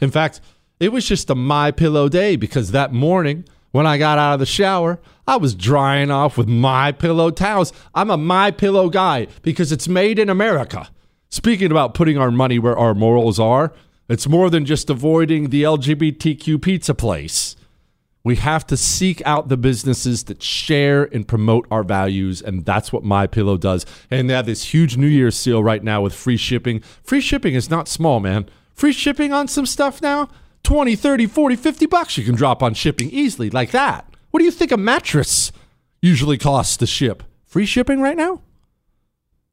In 0.00 0.10
fact, 0.10 0.40
it 0.80 0.92
was 0.92 1.06
just 1.06 1.30
a 1.30 1.34
My 1.34 1.70
Pillow 1.70 2.08
day 2.08 2.36
because 2.36 2.70
that 2.72 2.92
morning 2.92 3.44
when 3.78 3.86
I 3.86 3.96
got 3.96 4.18
out 4.18 4.32
of 4.32 4.40
the 4.40 4.44
shower, 4.44 4.98
I 5.24 5.36
was 5.36 5.54
drying 5.54 6.10
off 6.10 6.36
with 6.36 6.48
my 6.48 6.90
pillow 6.90 7.30
towels. 7.30 7.72
I'm 7.94 8.10
a 8.10 8.16
my 8.16 8.50
pillow 8.50 8.88
guy 8.88 9.28
because 9.42 9.70
it's 9.70 9.86
made 9.86 10.18
in 10.18 10.28
America. 10.28 10.88
Speaking 11.28 11.70
about 11.70 11.94
putting 11.94 12.18
our 12.18 12.32
money 12.32 12.58
where 12.58 12.76
our 12.76 12.92
morals 12.92 13.38
are, 13.38 13.72
it's 14.08 14.26
more 14.26 14.50
than 14.50 14.64
just 14.64 14.90
avoiding 14.90 15.50
the 15.50 15.62
LGBTQ 15.62 16.60
pizza 16.60 16.92
place. 16.92 17.54
We 18.24 18.34
have 18.34 18.66
to 18.66 18.76
seek 18.76 19.22
out 19.24 19.48
the 19.48 19.56
businesses 19.56 20.24
that 20.24 20.42
share 20.42 21.04
and 21.14 21.28
promote 21.28 21.68
our 21.70 21.84
values, 21.84 22.42
and 22.42 22.64
that's 22.64 22.92
what 22.92 23.04
My 23.04 23.28
Pillow 23.28 23.56
does. 23.56 23.86
And 24.10 24.28
they 24.28 24.34
have 24.34 24.46
this 24.46 24.74
huge 24.74 24.96
New 24.96 25.06
Year's 25.06 25.36
sale 25.36 25.62
right 25.62 25.84
now 25.84 26.02
with 26.02 26.14
free 26.14 26.36
shipping. 26.36 26.80
Free 27.04 27.20
shipping 27.20 27.54
is 27.54 27.70
not 27.70 27.86
small, 27.86 28.18
man. 28.18 28.48
Free 28.74 28.90
shipping 28.90 29.32
on 29.32 29.46
some 29.46 29.66
stuff 29.66 30.02
now 30.02 30.28
20, 30.62 30.96
30, 30.96 31.26
40, 31.26 31.56
50 31.56 31.86
bucks 31.86 32.18
you 32.18 32.24
can 32.24 32.34
drop 32.34 32.62
on 32.62 32.74
shipping 32.74 33.10
easily 33.10 33.50
like 33.50 33.70
that. 33.70 34.06
What 34.30 34.40
do 34.40 34.44
you 34.44 34.50
think 34.50 34.72
a 34.72 34.76
mattress 34.76 35.52
usually 36.02 36.38
costs 36.38 36.76
to 36.78 36.86
ship? 36.86 37.22
Free 37.44 37.66
shipping 37.66 38.00
right 38.00 38.16
now? 38.16 38.42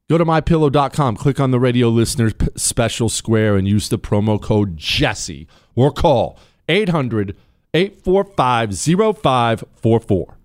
Go 0.08 0.18
to 0.18 0.24
mypillow.com, 0.24 1.16
click 1.16 1.40
on 1.40 1.50
the 1.50 1.58
radio 1.58 1.88
listeners 1.88 2.32
special 2.54 3.08
square 3.08 3.56
and 3.56 3.66
use 3.66 3.88
the 3.88 3.98
promo 3.98 4.40
code 4.40 4.76
Jesse 4.76 5.48
or 5.74 5.90
call 5.90 6.38
800 6.68 7.36
845 7.74 8.78
0544. 8.78 10.36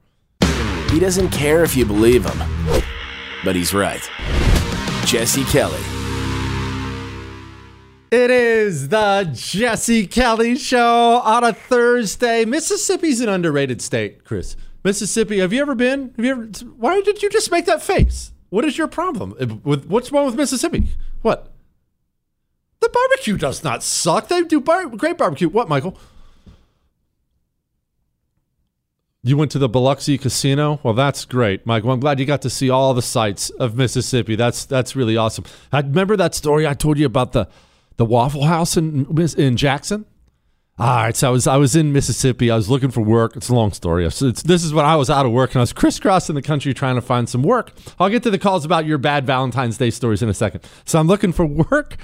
He 0.89 0.99
doesn't 0.99 1.29
care 1.29 1.63
if 1.63 1.75
you 1.75 1.85
believe 1.85 2.25
him, 2.25 2.83
but 3.45 3.55
he's 3.55 3.73
right. 3.73 4.01
Jesse 5.05 5.43
Kelly 5.45 6.00
it 8.11 8.29
is 8.29 8.89
the 8.89 9.29
Jesse 9.33 10.05
Kelly 10.05 10.57
Show 10.57 11.21
on 11.23 11.45
a 11.45 11.53
Thursday. 11.53 12.43
Mississippi's 12.43 13.21
an 13.21 13.29
underrated 13.29 13.81
state, 13.81 14.25
Chris. 14.25 14.57
Mississippi, 14.83 15.39
have 15.39 15.53
you 15.53 15.61
ever 15.61 15.75
been? 15.75 16.13
Have 16.17 16.25
you 16.25 16.31
ever? 16.31 16.43
Why 16.75 16.99
did 17.01 17.23
you 17.23 17.29
just 17.29 17.51
make 17.51 17.65
that 17.65 17.81
face? 17.81 18.33
What 18.49 18.65
is 18.65 18.77
your 18.77 18.87
problem 18.87 19.33
uh, 19.39 19.55
with 19.63 19.85
what's 19.85 20.11
wrong 20.11 20.25
with 20.25 20.35
Mississippi? 20.35 20.89
What? 21.21 21.53
The 22.81 22.89
barbecue 22.89 23.37
does 23.37 23.63
not 23.63 23.81
suck. 23.81 24.27
They 24.27 24.41
do 24.43 24.59
bar- 24.59 24.87
great 24.87 25.17
barbecue. 25.17 25.47
What, 25.47 25.69
Michael? 25.69 25.97
You 29.23 29.37
went 29.37 29.51
to 29.51 29.59
the 29.59 29.69
Biloxi 29.69 30.17
Casino. 30.17 30.79
Well, 30.83 30.95
that's 30.95 31.25
great, 31.25 31.65
Michael. 31.65 31.91
I'm 31.91 31.99
glad 31.99 32.19
you 32.19 32.25
got 32.25 32.41
to 32.41 32.49
see 32.49 32.71
all 32.71 32.93
the 32.93 33.03
sights 33.03 33.51
of 33.51 33.77
Mississippi. 33.77 34.35
That's 34.35 34.65
that's 34.65 34.95
really 34.95 35.15
awesome. 35.15 35.45
I 35.71 35.79
remember 35.79 36.17
that 36.17 36.35
story 36.35 36.67
I 36.67 36.73
told 36.73 36.97
you 36.97 37.05
about 37.05 37.31
the 37.31 37.47
the 37.97 38.05
Waffle 38.05 38.45
House 38.45 38.77
in 38.77 39.05
in 39.37 39.57
Jackson. 39.57 40.05
All 40.79 40.87
right, 40.87 41.15
so 41.15 41.27
I 41.27 41.31
was 41.31 41.45
I 41.45 41.57
was 41.57 41.75
in 41.75 41.93
Mississippi. 41.93 42.49
I 42.49 42.55
was 42.55 42.67
looking 42.69 42.89
for 42.89 43.01
work. 43.01 43.35
It's 43.35 43.49
a 43.49 43.53
long 43.53 43.71
story. 43.71 44.09
So 44.09 44.31
this 44.31 44.63
is 44.63 44.73
when 44.73 44.83
I 44.83 44.95
was 44.95 45.09
out 45.11 45.25
of 45.27 45.31
work 45.31 45.51
and 45.51 45.57
I 45.57 45.61
was 45.61 45.73
crisscrossing 45.73 46.33
the 46.33 46.41
country 46.41 46.73
trying 46.73 46.95
to 46.95 47.01
find 47.01 47.29
some 47.29 47.43
work. 47.43 47.73
I'll 47.99 48.09
get 48.09 48.23
to 48.23 48.31
the 48.31 48.39
calls 48.39 48.65
about 48.65 48.85
your 48.85 48.97
bad 48.97 49.27
Valentine's 49.27 49.77
Day 49.77 49.91
stories 49.91 50.23
in 50.23 50.29
a 50.29 50.33
second. 50.33 50.63
So 50.85 50.99
I'm 50.99 51.07
looking 51.07 51.33
for 51.33 51.45
work. 51.45 51.97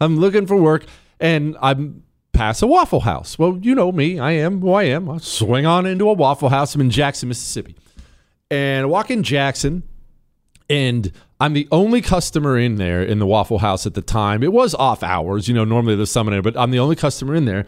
I'm 0.00 0.16
looking 0.18 0.46
for 0.46 0.56
work, 0.56 0.86
and 1.20 1.56
I'm 1.60 2.02
past 2.32 2.62
a 2.62 2.66
Waffle 2.66 3.00
House. 3.00 3.38
Well, 3.38 3.58
you 3.62 3.74
know 3.74 3.92
me. 3.92 4.18
I 4.18 4.32
am 4.32 4.60
who 4.60 4.72
I 4.72 4.84
am. 4.84 5.08
I 5.08 5.18
swing 5.18 5.66
on 5.66 5.86
into 5.86 6.08
a 6.08 6.12
Waffle 6.14 6.48
House. 6.48 6.74
I'm 6.74 6.80
in 6.80 6.90
Jackson, 6.90 7.28
Mississippi, 7.28 7.76
and 8.50 8.84
I 8.84 8.86
walk 8.86 9.10
in 9.10 9.22
Jackson, 9.22 9.84
and 10.68 11.12
I'm 11.40 11.54
the 11.54 11.66
only 11.72 12.02
customer 12.02 12.58
in 12.58 12.76
there 12.76 13.02
in 13.02 13.18
the 13.18 13.26
Waffle 13.26 13.58
House 13.60 13.86
at 13.86 13.94
the 13.94 14.02
time. 14.02 14.42
It 14.42 14.52
was 14.52 14.74
off 14.74 15.02
hours, 15.02 15.48
you 15.48 15.54
know, 15.54 15.64
normally 15.64 15.96
there's 15.96 16.10
someone 16.10 16.32
there, 16.32 16.42
but 16.42 16.56
I'm 16.56 16.70
the 16.70 16.78
only 16.78 16.96
customer 16.96 17.34
in 17.34 17.46
there. 17.46 17.64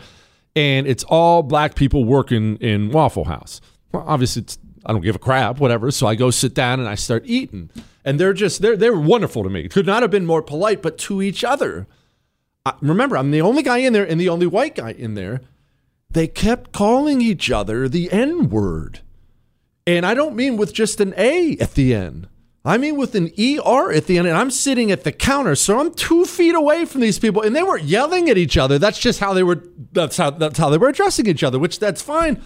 And 0.55 0.87
it's 0.87 1.05
all 1.05 1.43
black 1.43 1.75
people 1.75 2.05
working 2.05 2.57
in 2.59 2.91
Waffle 2.91 3.25
House. 3.25 3.63
Well, 3.91 4.05
obviously, 4.07 4.45
I 4.85 4.93
don't 4.93 5.01
give 5.01 5.17
a 5.17 5.19
crap, 5.19 5.59
whatever. 5.59 5.91
So 5.91 6.07
I 6.07 6.15
go 6.15 6.31
sit 6.31 6.55
down 6.55 6.81
and 6.81 6.89
I 6.89 6.95
start 6.95 7.23
eating. 7.25 7.71
And 8.05 8.21
they're 8.21 8.35
just, 8.35 8.61
they're, 8.61 8.77
they're 8.77 8.99
wonderful 8.99 9.43
to 9.45 9.49
me. 9.49 9.69
Could 9.69 9.87
not 9.87 10.03
have 10.03 10.11
been 10.11 10.27
more 10.27 10.43
polite, 10.43 10.83
but 10.83 10.99
to 10.99 11.23
each 11.23 11.43
other. 11.43 11.87
I, 12.67 12.75
remember, 12.83 13.17
I'm 13.17 13.31
the 13.31 13.41
only 13.41 13.63
guy 13.63 13.79
in 13.79 13.95
there 13.95 14.07
and 14.07 14.21
the 14.21 14.29
only 14.29 14.47
white 14.47 14.75
guy 14.75 14.91
in 14.91 15.15
there. 15.15 15.41
They 16.11 16.27
kept 16.27 16.73
calling 16.73 17.23
each 17.23 17.51
other 17.51 17.89
the 17.89 18.13
N 18.13 18.51
word. 18.51 19.01
And 19.87 20.05
I 20.05 20.13
don't 20.13 20.37
mean 20.37 20.59
with 20.59 20.75
just 20.75 21.01
an 21.01 21.15
A 21.17 21.57
at 21.59 21.73
the 21.73 21.95
end. 21.95 22.29
I 22.65 22.79
mean, 22.79 22.97
with 22.97 23.17
an 23.17 23.33
ER 23.39 23.91
at 23.91 24.07
the 24.07 24.19
end, 24.19 24.29
and 24.29 24.37
I'm 24.37 24.51
sitting 24.51 24.93
at 24.93 25.03
the 25.03 25.11
counter, 25.11 25.57
so 25.57 25.81
I'm 25.81 25.93
two 25.93 26.25
feet 26.25 26.55
away 26.55 26.85
from 26.85 27.01
these 27.01 27.19
people, 27.19 27.43
and 27.43 27.57
they 27.57 27.63
weren't 27.63 27.85
yelling 27.85 28.29
at 28.29 28.39
each 28.39 28.57
other. 28.57 28.79
That's 28.79 28.99
just 28.99 29.19
how 29.19 29.35
they 29.35 29.43
were. 29.43 29.65
That's 29.93 30.17
how 30.17 30.31
that's 30.31 30.59
how 30.59 30.71
they 30.71 30.79
were 30.79 30.89
addressing 30.89 31.27
each 31.27 31.43
other, 31.43 31.59
which 31.59 31.81
that's 31.81 32.01
fine. 32.01 32.41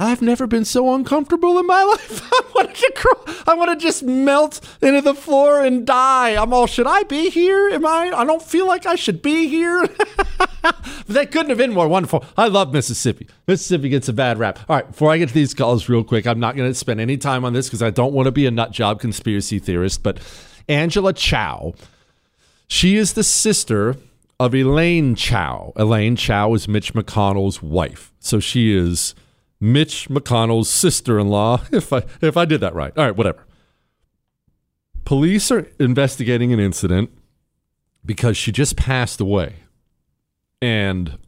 I've 0.00 0.22
never 0.22 0.46
been 0.46 0.64
so 0.64 0.94
uncomfortable 0.94 1.58
in 1.58 1.66
my 1.66 1.82
life. 1.96 2.22
I 2.32 2.40
wanted 2.54 2.74
to 2.74 2.92
crawl. 2.96 3.36
I 3.46 3.54
want 3.54 3.70
to 3.70 3.76
just 3.76 4.02
melt 4.02 4.60
into 4.80 5.02
the 5.02 5.14
floor 5.14 5.62
and 5.62 5.86
die. 5.86 6.42
I'm 6.42 6.54
all, 6.54 6.66
should 6.66 6.86
I 6.86 7.02
be 7.02 7.28
here? 7.28 7.68
Am 7.68 7.84
I? 7.84 8.10
I 8.14 8.24
don't 8.24 8.42
feel 8.42 8.66
like 8.66 8.86
I 8.86 8.94
should 8.94 9.20
be 9.20 9.46
here. 9.46 9.82
but 10.62 11.06
that 11.08 11.30
couldn't 11.30 11.50
have 11.50 11.58
been 11.58 11.74
more 11.74 11.86
wonderful. 11.86 12.24
I 12.38 12.48
love 12.48 12.72
Mississippi. 12.72 13.28
Mississippi 13.46 13.90
gets 13.90 14.08
a 14.08 14.14
bad 14.14 14.38
rap. 14.38 14.58
All 14.70 14.76
right, 14.76 14.86
before 14.86 15.10
I 15.10 15.18
get 15.18 15.28
to 15.28 15.34
these 15.34 15.52
calls 15.52 15.86
real 15.90 16.02
quick, 16.02 16.26
I'm 16.26 16.40
not 16.40 16.56
going 16.56 16.70
to 16.70 16.74
spend 16.74 16.98
any 16.98 17.18
time 17.18 17.44
on 17.44 17.52
this 17.52 17.68
because 17.68 17.82
I 17.82 17.90
don't 17.90 18.14
want 18.14 18.24
to 18.24 18.32
be 18.32 18.46
a 18.46 18.50
nut 18.50 18.72
job 18.72 19.00
conspiracy 19.00 19.58
theorist, 19.58 20.02
but 20.02 20.18
Angela 20.66 21.12
Chao, 21.12 21.74
she 22.68 22.96
is 22.96 23.12
the 23.12 23.24
sister 23.24 23.96
of 24.38 24.54
Elaine 24.54 25.14
Chao. 25.14 25.74
Elaine 25.76 26.16
Chao 26.16 26.54
is 26.54 26.66
Mitch 26.66 26.94
McConnell's 26.94 27.62
wife. 27.62 28.14
So 28.18 28.40
she 28.40 28.74
is 28.74 29.14
Mitch 29.60 30.08
McConnell's 30.08 30.70
sister-in-law 30.70 31.64
if 31.72 31.92
I 31.92 32.04
if 32.20 32.36
I 32.36 32.44
did 32.44 32.60
that 32.60 32.74
right. 32.74 32.96
All 32.96 33.04
right, 33.04 33.16
whatever. 33.16 33.46
Police 35.04 35.50
are 35.50 35.66
investigating 35.78 36.52
an 36.52 36.60
incident 36.60 37.10
because 38.04 38.36
she 38.36 38.52
just 38.52 38.76
passed 38.76 39.20
away. 39.20 39.56
And 40.62 41.18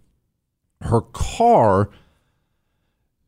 her 0.81 1.01
car 1.01 1.91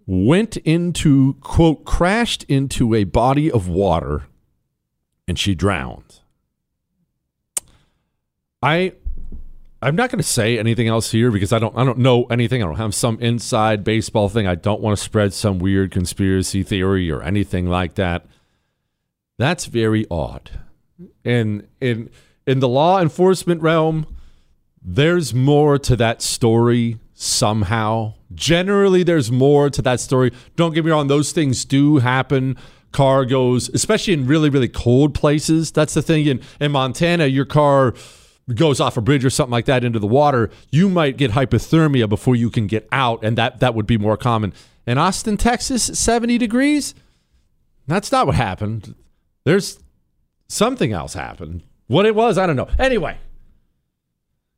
went 0.06 0.56
into 0.58 1.34
quote 1.40 1.84
crashed 1.84 2.44
into 2.44 2.94
a 2.94 3.04
body 3.04 3.50
of 3.50 3.68
water 3.68 4.24
and 5.26 5.38
she 5.38 5.54
drowned. 5.54 6.20
I 8.62 8.92
I'm 9.84 9.96
not 9.96 10.10
going 10.10 10.18
to 10.18 10.26
say 10.26 10.58
anything 10.58 10.88
else 10.88 11.10
here 11.10 11.30
because 11.30 11.52
I 11.52 11.58
don't 11.58 11.76
I 11.76 11.84
don't 11.84 11.98
know 11.98 12.24
anything. 12.24 12.62
I 12.62 12.66
don't 12.66 12.76
have 12.76 12.94
some 12.94 13.20
inside 13.20 13.84
baseball 13.84 14.30
thing. 14.30 14.46
I 14.46 14.54
don't 14.54 14.80
want 14.80 14.96
to 14.96 15.04
spread 15.04 15.34
some 15.34 15.58
weird 15.58 15.90
conspiracy 15.90 16.62
theory 16.62 17.10
or 17.10 17.22
anything 17.22 17.68
like 17.68 17.96
that. 17.96 18.24
That's 19.36 19.66
very 19.66 20.06
odd. 20.10 20.50
And 21.22 21.68
in 21.82 22.08
in 22.46 22.60
the 22.60 22.68
law 22.68 22.98
enforcement 22.98 23.60
realm, 23.60 24.06
there's 24.82 25.34
more 25.34 25.78
to 25.80 25.96
that 25.96 26.22
story 26.22 26.98
somehow. 27.12 28.14
Generally, 28.34 29.02
there's 29.02 29.30
more 29.30 29.68
to 29.68 29.82
that 29.82 30.00
story. 30.00 30.32
Don't 30.56 30.72
get 30.72 30.86
me 30.86 30.92
wrong; 30.92 31.08
those 31.08 31.32
things 31.32 31.66
do 31.66 31.98
happen. 31.98 32.56
Car 32.90 33.26
goes, 33.26 33.68
especially 33.74 34.14
in 34.14 34.26
really 34.26 34.48
really 34.48 34.68
cold 34.68 35.12
places. 35.12 35.70
That's 35.72 35.92
the 35.92 36.00
thing. 36.00 36.24
In 36.24 36.40
in 36.58 36.72
Montana, 36.72 37.26
your 37.26 37.44
car 37.44 37.92
goes 38.52 38.80
off 38.80 38.96
a 38.96 39.00
bridge 39.00 39.24
or 39.24 39.30
something 39.30 39.52
like 39.52 39.64
that 39.66 39.84
into 39.84 39.98
the 39.98 40.06
water, 40.06 40.50
you 40.70 40.88
might 40.88 41.16
get 41.16 41.30
hypothermia 41.30 42.08
before 42.08 42.36
you 42.36 42.50
can 42.50 42.66
get 42.66 42.88
out, 42.92 43.24
and 43.24 43.38
that 43.38 43.60
that 43.60 43.74
would 43.74 43.86
be 43.86 43.96
more 43.98 44.16
common. 44.16 44.52
In 44.86 44.98
Austin, 44.98 45.36
Texas, 45.36 45.84
70 45.84 46.36
degrees. 46.38 46.94
That's 47.86 48.12
not 48.12 48.26
what 48.26 48.36
happened. 48.36 48.94
There's 49.44 49.78
something 50.48 50.92
else 50.92 51.14
happened. 51.14 51.62
What 51.86 52.06
it 52.06 52.14
was, 52.14 52.38
I 52.38 52.46
don't 52.46 52.56
know. 52.56 52.68
Anyway, 52.78 53.18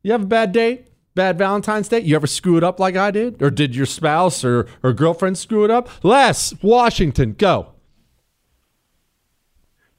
you 0.03 0.13
have 0.13 0.23
a 0.23 0.27
bad 0.27 0.53
date, 0.53 0.89
bad 1.15 1.39
Valentine's 1.39 1.89
Day. 1.89 2.01
You 2.01 2.15
ever 2.15 2.29
screw 2.29 2.57
it 2.57 2.65
up 2.65 2.79
like 2.79 2.97
I 2.97 3.11
did, 3.11 3.43
or 3.43 3.51
did 3.51 3.75
your 3.75 3.87
spouse 3.87 4.45
or 4.45 4.69
or 4.83 4.93
girlfriend 4.93 5.39
screw 5.39 5.65
it 5.65 5.71
up? 5.71 5.89
Les, 6.05 6.55
Washington, 6.63 7.33
go. 7.33 7.73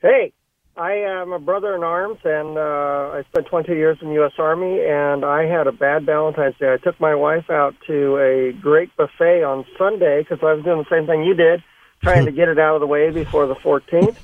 Hey, 0.01 0.33
I 0.78 0.93
am 0.93 1.32
a 1.32 1.39
brother 1.39 1.75
in 1.75 1.84
arms, 1.84 2.19
and 2.23 2.55
uh, 2.55 3.17
I 3.17 3.23
spent 3.32 3.47
20 3.47 3.71
years 3.71 3.97
in 3.99 4.09
the 4.09 4.13
U.S. 4.15 4.34
Army, 4.38 4.80
and 4.86 5.25
I 5.25 5.45
had 5.45 5.65
a 5.65 5.71
bad 5.71 6.05
Valentine's 6.05 6.55
Day. 6.59 6.71
I 6.71 6.78
took 6.78 6.99
my 6.99 7.15
wife 7.15 7.49
out 7.49 7.73
to 7.88 8.17
a 8.17 8.53
great 8.53 8.95
buffet 8.95 9.43
on 9.43 9.65
Sunday 9.75 10.21
because 10.21 10.38
I 10.43 10.53
was 10.53 10.63
doing 10.63 10.78
the 10.78 10.89
same 10.95 11.07
thing 11.07 11.23
you 11.23 11.34
did, 11.34 11.63
trying 12.03 12.25
to 12.25 12.32
get 12.32 12.47
it 12.47 12.59
out 12.59 12.75
of 12.75 12.82
the 12.82 12.88
way 12.88 13.09
before 13.09 13.47
the 13.47 13.55
14th. 13.55 14.17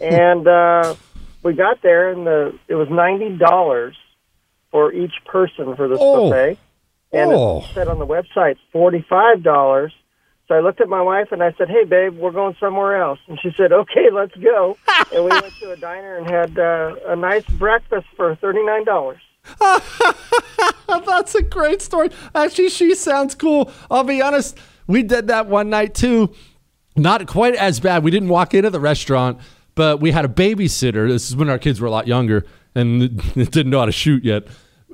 and 0.00 0.46
uh, 0.46 0.94
we 1.42 1.54
got 1.54 1.82
there, 1.82 2.10
and 2.12 2.26
the 2.26 2.58
it 2.68 2.74
was 2.74 2.88
ninety 2.90 3.36
dollars 3.36 3.96
for 4.70 4.92
each 4.92 5.12
person 5.24 5.76
for 5.76 5.88
this 5.88 5.98
oh. 6.00 6.28
buffet, 6.28 6.58
and 7.12 7.30
oh. 7.32 7.60
it 7.60 7.74
said 7.74 7.86
on 7.86 8.00
the 8.00 8.06
website 8.06 8.56
forty 8.72 9.04
five 9.08 9.44
dollars 9.44 9.92
so 10.48 10.54
I 10.54 10.60
looked 10.60 10.80
at 10.80 10.88
my 10.88 11.02
wife 11.02 11.32
and 11.32 11.42
I 11.42 11.52
said, 11.58 11.68
"Hey, 11.68 11.84
babe, 11.84 12.16
we're 12.16 12.30
going 12.30 12.56
somewhere 12.60 13.00
else." 13.02 13.18
And 13.26 13.38
she 13.40 13.50
said, 13.56 13.72
"Okay, 13.72 14.10
let's 14.12 14.34
go." 14.36 14.76
and 15.12 15.24
we 15.24 15.30
went 15.30 15.52
to 15.60 15.72
a 15.72 15.76
diner 15.76 16.16
and 16.16 16.30
had 16.30 16.58
uh, 16.58 16.94
a 17.06 17.16
nice 17.16 17.44
breakfast 17.44 18.06
for 18.16 18.34
thirty 18.36 18.64
nine 18.64 18.84
dollars. 18.84 19.20
That's 20.88 21.34
a 21.34 21.42
great 21.42 21.82
story. 21.82 22.10
Actually, 22.34 22.70
she 22.70 22.94
sounds 22.94 23.34
cool. 23.34 23.72
I'll 23.90 24.04
be 24.04 24.22
honest. 24.22 24.58
We 24.86 25.02
did 25.02 25.28
that 25.28 25.46
one 25.46 25.68
night 25.68 25.94
too. 25.94 26.32
Not 26.96 27.26
quite 27.26 27.54
as 27.56 27.80
bad. 27.80 28.04
We 28.04 28.10
didn't 28.10 28.28
walk 28.28 28.54
into 28.54 28.70
the 28.70 28.80
restaurant, 28.80 29.40
but 29.74 30.00
we 30.00 30.12
had 30.12 30.24
a 30.24 30.28
babysitter. 30.28 31.08
This 31.08 31.28
is 31.28 31.36
when 31.36 31.50
our 31.50 31.58
kids 31.58 31.80
were 31.80 31.86
a 31.86 31.90
lot 31.90 32.06
younger 32.06 32.46
and 32.74 33.20
didn't 33.34 33.70
know 33.70 33.80
how 33.80 33.86
to 33.86 33.92
shoot 33.92 34.24
yet. 34.24 34.44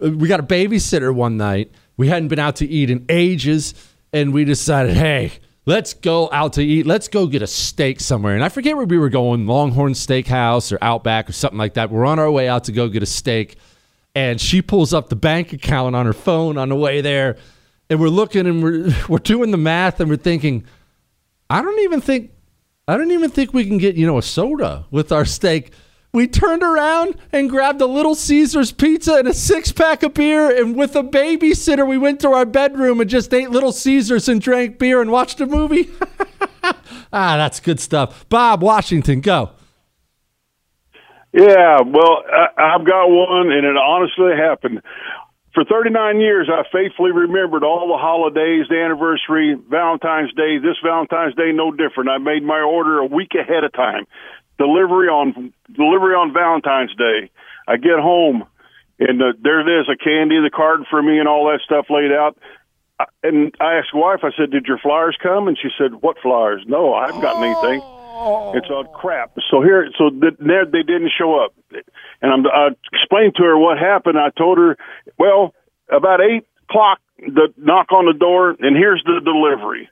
We 0.00 0.28
got 0.28 0.40
a 0.40 0.44
babysitter 0.44 1.14
one 1.14 1.36
night. 1.36 1.70
We 1.96 2.08
hadn't 2.08 2.28
been 2.28 2.38
out 2.38 2.56
to 2.56 2.66
eat 2.66 2.90
in 2.90 3.04
ages 3.08 3.74
and 4.12 4.32
we 4.32 4.44
decided, 4.44 4.96
hey, 4.96 5.32
let's 5.66 5.94
go 5.94 6.28
out 6.32 6.54
to 6.54 6.62
eat. 6.62 6.86
Let's 6.86 7.08
go 7.08 7.26
get 7.26 7.42
a 7.42 7.46
steak 7.46 8.00
somewhere. 8.00 8.34
And 8.34 8.44
I 8.44 8.48
forget 8.48 8.76
where 8.76 8.86
we 8.86 8.98
were 8.98 9.08
going, 9.08 9.46
Longhorn 9.46 9.92
Steakhouse 9.92 10.72
or 10.72 10.78
Outback 10.82 11.28
or 11.28 11.32
something 11.32 11.58
like 11.58 11.74
that. 11.74 11.90
We're 11.90 12.04
on 12.04 12.18
our 12.18 12.30
way 12.30 12.48
out 12.48 12.64
to 12.64 12.72
go 12.72 12.88
get 12.88 13.02
a 13.02 13.06
steak. 13.06 13.56
And 14.14 14.40
she 14.40 14.60
pulls 14.60 14.92
up 14.92 15.08
the 15.08 15.16
bank 15.16 15.52
account 15.52 15.96
on 15.96 16.06
her 16.06 16.12
phone 16.12 16.58
on 16.58 16.68
the 16.68 16.76
way 16.76 17.00
there. 17.00 17.36
And 17.88 18.00
we're 18.00 18.08
looking 18.08 18.46
and 18.46 18.62
we're 18.62 18.92
we're 19.08 19.18
doing 19.18 19.50
the 19.50 19.56
math 19.56 20.00
and 20.00 20.10
we're 20.10 20.16
thinking, 20.16 20.64
I 21.48 21.62
don't 21.62 21.80
even 21.80 22.00
think 22.00 22.32
I 22.88 22.96
don't 22.96 23.10
even 23.10 23.30
think 23.30 23.54
we 23.54 23.64
can 23.64 23.78
get, 23.78 23.94
you 23.94 24.06
know, 24.06 24.18
a 24.18 24.22
soda 24.22 24.86
with 24.90 25.12
our 25.12 25.24
steak 25.24 25.72
we 26.12 26.28
turned 26.28 26.62
around 26.62 27.16
and 27.32 27.48
grabbed 27.48 27.80
a 27.80 27.86
Little 27.86 28.14
Caesars 28.14 28.70
pizza 28.70 29.14
and 29.14 29.28
a 29.28 29.34
six 29.34 29.72
pack 29.72 30.02
of 30.02 30.12
beer. 30.12 30.54
And 30.54 30.76
with 30.76 30.94
a 30.94 31.02
babysitter, 31.02 31.88
we 31.88 31.96
went 31.96 32.20
to 32.20 32.30
our 32.30 32.44
bedroom 32.44 33.00
and 33.00 33.08
just 33.08 33.32
ate 33.32 33.50
Little 33.50 33.72
Caesars 33.72 34.28
and 34.28 34.40
drank 34.40 34.78
beer 34.78 35.00
and 35.00 35.10
watched 35.10 35.40
a 35.40 35.46
movie. 35.46 35.90
ah, 36.62 37.36
that's 37.36 37.60
good 37.60 37.80
stuff. 37.80 38.28
Bob 38.28 38.62
Washington, 38.62 39.22
go. 39.22 39.52
Yeah, 41.32 41.80
well, 41.80 42.24
I've 42.58 42.84
got 42.84 43.06
one, 43.08 43.50
and 43.50 43.64
it 43.64 43.76
honestly 43.78 44.36
happened. 44.36 44.82
For 45.54 45.64
39 45.64 46.20
years, 46.20 46.48
I 46.52 46.64
faithfully 46.70 47.12
remembered 47.12 47.64
all 47.64 47.88
the 47.88 47.96
holidays, 47.96 48.66
the 48.68 48.76
anniversary, 48.76 49.56
Valentine's 49.70 50.32
Day, 50.34 50.58
this 50.58 50.76
Valentine's 50.84 51.34
Day, 51.34 51.52
no 51.52 51.70
different. 51.70 52.10
I 52.10 52.18
made 52.18 52.42
my 52.42 52.60
order 52.60 52.98
a 52.98 53.06
week 53.06 53.32
ahead 53.34 53.64
of 53.64 53.72
time 53.72 54.06
delivery 54.62 55.08
on 55.08 55.52
delivery 55.72 56.14
on 56.14 56.32
Valentine's 56.32 56.94
Day. 56.94 57.30
I 57.66 57.76
get 57.76 57.98
home 57.98 58.46
and 59.08 59.20
uh, 59.20 59.32
there 59.42 59.60
it 59.60 59.80
is, 59.80 59.88
a 59.88 59.96
candy, 59.96 60.36
the 60.40 60.50
card 60.50 60.84
for 60.88 61.02
me, 61.02 61.18
and 61.18 61.28
all 61.28 61.46
that 61.46 61.60
stuff 61.64 61.86
laid 61.90 62.12
out. 62.12 62.38
And 63.22 63.52
I 63.60 63.74
asked 63.74 63.94
wife, 63.94 64.20
I 64.22 64.30
said, 64.36 64.50
"Did 64.50 64.66
your 64.66 64.78
flowers 64.78 65.16
come?" 65.20 65.48
And 65.48 65.58
she 65.58 65.68
said, 65.76 65.94
"What 66.00 66.18
flowers? 66.22 66.62
No, 66.66 66.94
I 66.94 67.06
haven't 67.06 67.20
gotten 67.20 67.42
anything." 67.42 67.80
It's 68.54 68.70
all 68.70 68.84
crap. 68.84 69.32
So 69.50 69.62
here, 69.62 69.90
so 69.98 70.10
th- 70.10 70.38
there 70.38 70.64
they 70.64 70.84
didn't 70.84 71.10
show 71.18 71.42
up, 71.42 71.54
and 72.20 72.30
I'm, 72.32 72.46
I 72.46 72.68
explained 72.92 73.34
to 73.36 73.42
her 73.42 73.58
what 73.58 73.78
happened. 73.78 74.18
I 74.18 74.30
told 74.30 74.58
her, 74.58 74.76
well, 75.18 75.54
about 75.90 76.20
eight 76.20 76.46
o'clock, 76.68 77.00
the 77.18 77.52
knock 77.56 77.90
on 77.90 78.06
the 78.06 78.16
door, 78.16 78.50
and 78.50 78.76
here's 78.76 79.02
the 79.04 79.20
delivery 79.24 79.88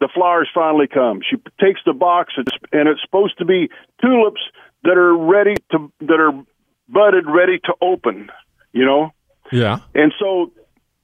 the 0.00 0.08
flowers 0.14 0.48
finally 0.54 0.88
come. 0.88 1.20
She 1.28 1.36
takes 1.60 1.80
the 1.84 1.92
box, 1.92 2.34
and 2.72 2.88
it's 2.88 3.00
supposed 3.02 3.38
to 3.38 3.44
be 3.44 3.70
tulips 4.00 4.40
that 4.82 4.96
are 4.96 5.16
ready 5.16 5.54
to 5.72 5.92
that 6.00 6.20
are 6.20 6.32
budded, 6.88 7.26
ready 7.28 7.58
to 7.64 7.74
open. 7.80 8.30
You 8.72 8.86
know. 8.86 9.12
Yeah. 9.52 9.80
And 9.94 10.12
so 10.18 10.52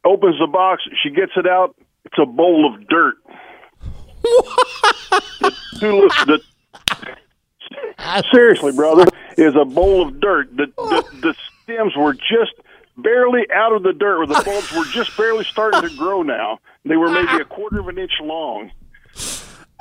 opens 0.05 0.39
the 0.39 0.47
box. 0.47 0.83
She 1.03 1.11
gets 1.11 1.33
it 1.37 1.47
out. 1.47 1.77
It's 2.05 2.19
a 2.19 2.27
bowl 2.27 2.73
of 2.73 2.89
dirt. 2.89 3.17
the 4.23 5.53
tulips. 5.79 6.25
The, 6.25 6.41
seriously, 8.33 8.73
brother, 8.73 9.05
is 9.37 9.55
a 9.61 9.65
bowl 9.65 10.07
of 10.07 10.21
dirt. 10.21 10.57
The, 10.57 10.67
the 10.77 11.05
the 11.21 11.35
stems 11.65 11.97
were 11.97 12.15
just 12.15 12.55
barely 12.97 13.43
out 13.53 13.73
of 13.73 13.83
the 13.83 13.93
dirt, 13.93 14.19
where 14.19 14.27
the 14.27 14.43
bulbs 14.43 14.73
were 14.73 14.85
just 14.85 15.17
barely 15.17 15.45
starting 15.45 15.83
to 15.83 15.97
grow. 15.97 16.23
Now 16.23 16.61
they 16.85 16.97
were 16.97 17.11
maybe 17.11 17.43
a 17.43 17.45
quarter 17.45 17.81
of 17.81 17.89
an 17.89 17.99
inch 17.99 18.13
long. 18.23 18.71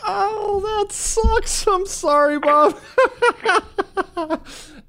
Oh, 0.07 0.61
that 0.61 0.91
sucks. 0.93 1.67
I'm 1.67 1.85
sorry, 1.85 2.39
Bob. 2.39 2.77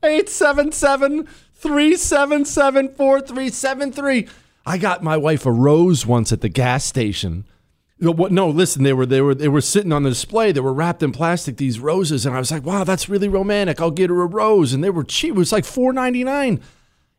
877 0.03 1.27
377 1.55 2.95
4373. 2.95 4.29
I 4.67 4.79
got 4.79 5.03
my 5.03 5.17
wife 5.17 5.47
a 5.47 5.53
rose 5.53 6.05
once 6.05 6.33
at 6.33 6.41
the 6.41 6.49
gas 6.49 6.85
station. 6.85 7.47
No, 7.99 8.51
listen, 8.51 8.83
they 8.83 8.93
were 8.93 9.07
they 9.07 9.23
were 9.23 9.35
they 9.35 9.49
were 9.49 9.63
sitting 9.63 9.93
on 9.93 10.03
the 10.03 10.11
display. 10.11 10.53
They 10.53 10.61
were 10.61 10.75
wrapped 10.75 11.03
in 11.03 11.13
plastic, 11.13 11.57
these 11.57 11.81
roses, 11.81 12.27
and 12.27 12.37
I 12.37 12.39
was 12.39 12.51
like, 12.51 12.65
wow, 12.65 12.85
that's 12.85 13.09
really 13.09 13.29
romantic. 13.29 13.81
I'll 13.81 13.91
get 13.91 14.11
her 14.11 14.21
a 14.21 14.27
rose. 14.27 14.75
And 14.75 14.85
they 14.85 14.91
were 14.91 15.05
cheap. 15.05 15.31
It 15.31 15.39
was 15.39 15.51
like 15.53 15.65
four 15.65 15.95
ninety 15.95 16.23
nine. 16.23 16.61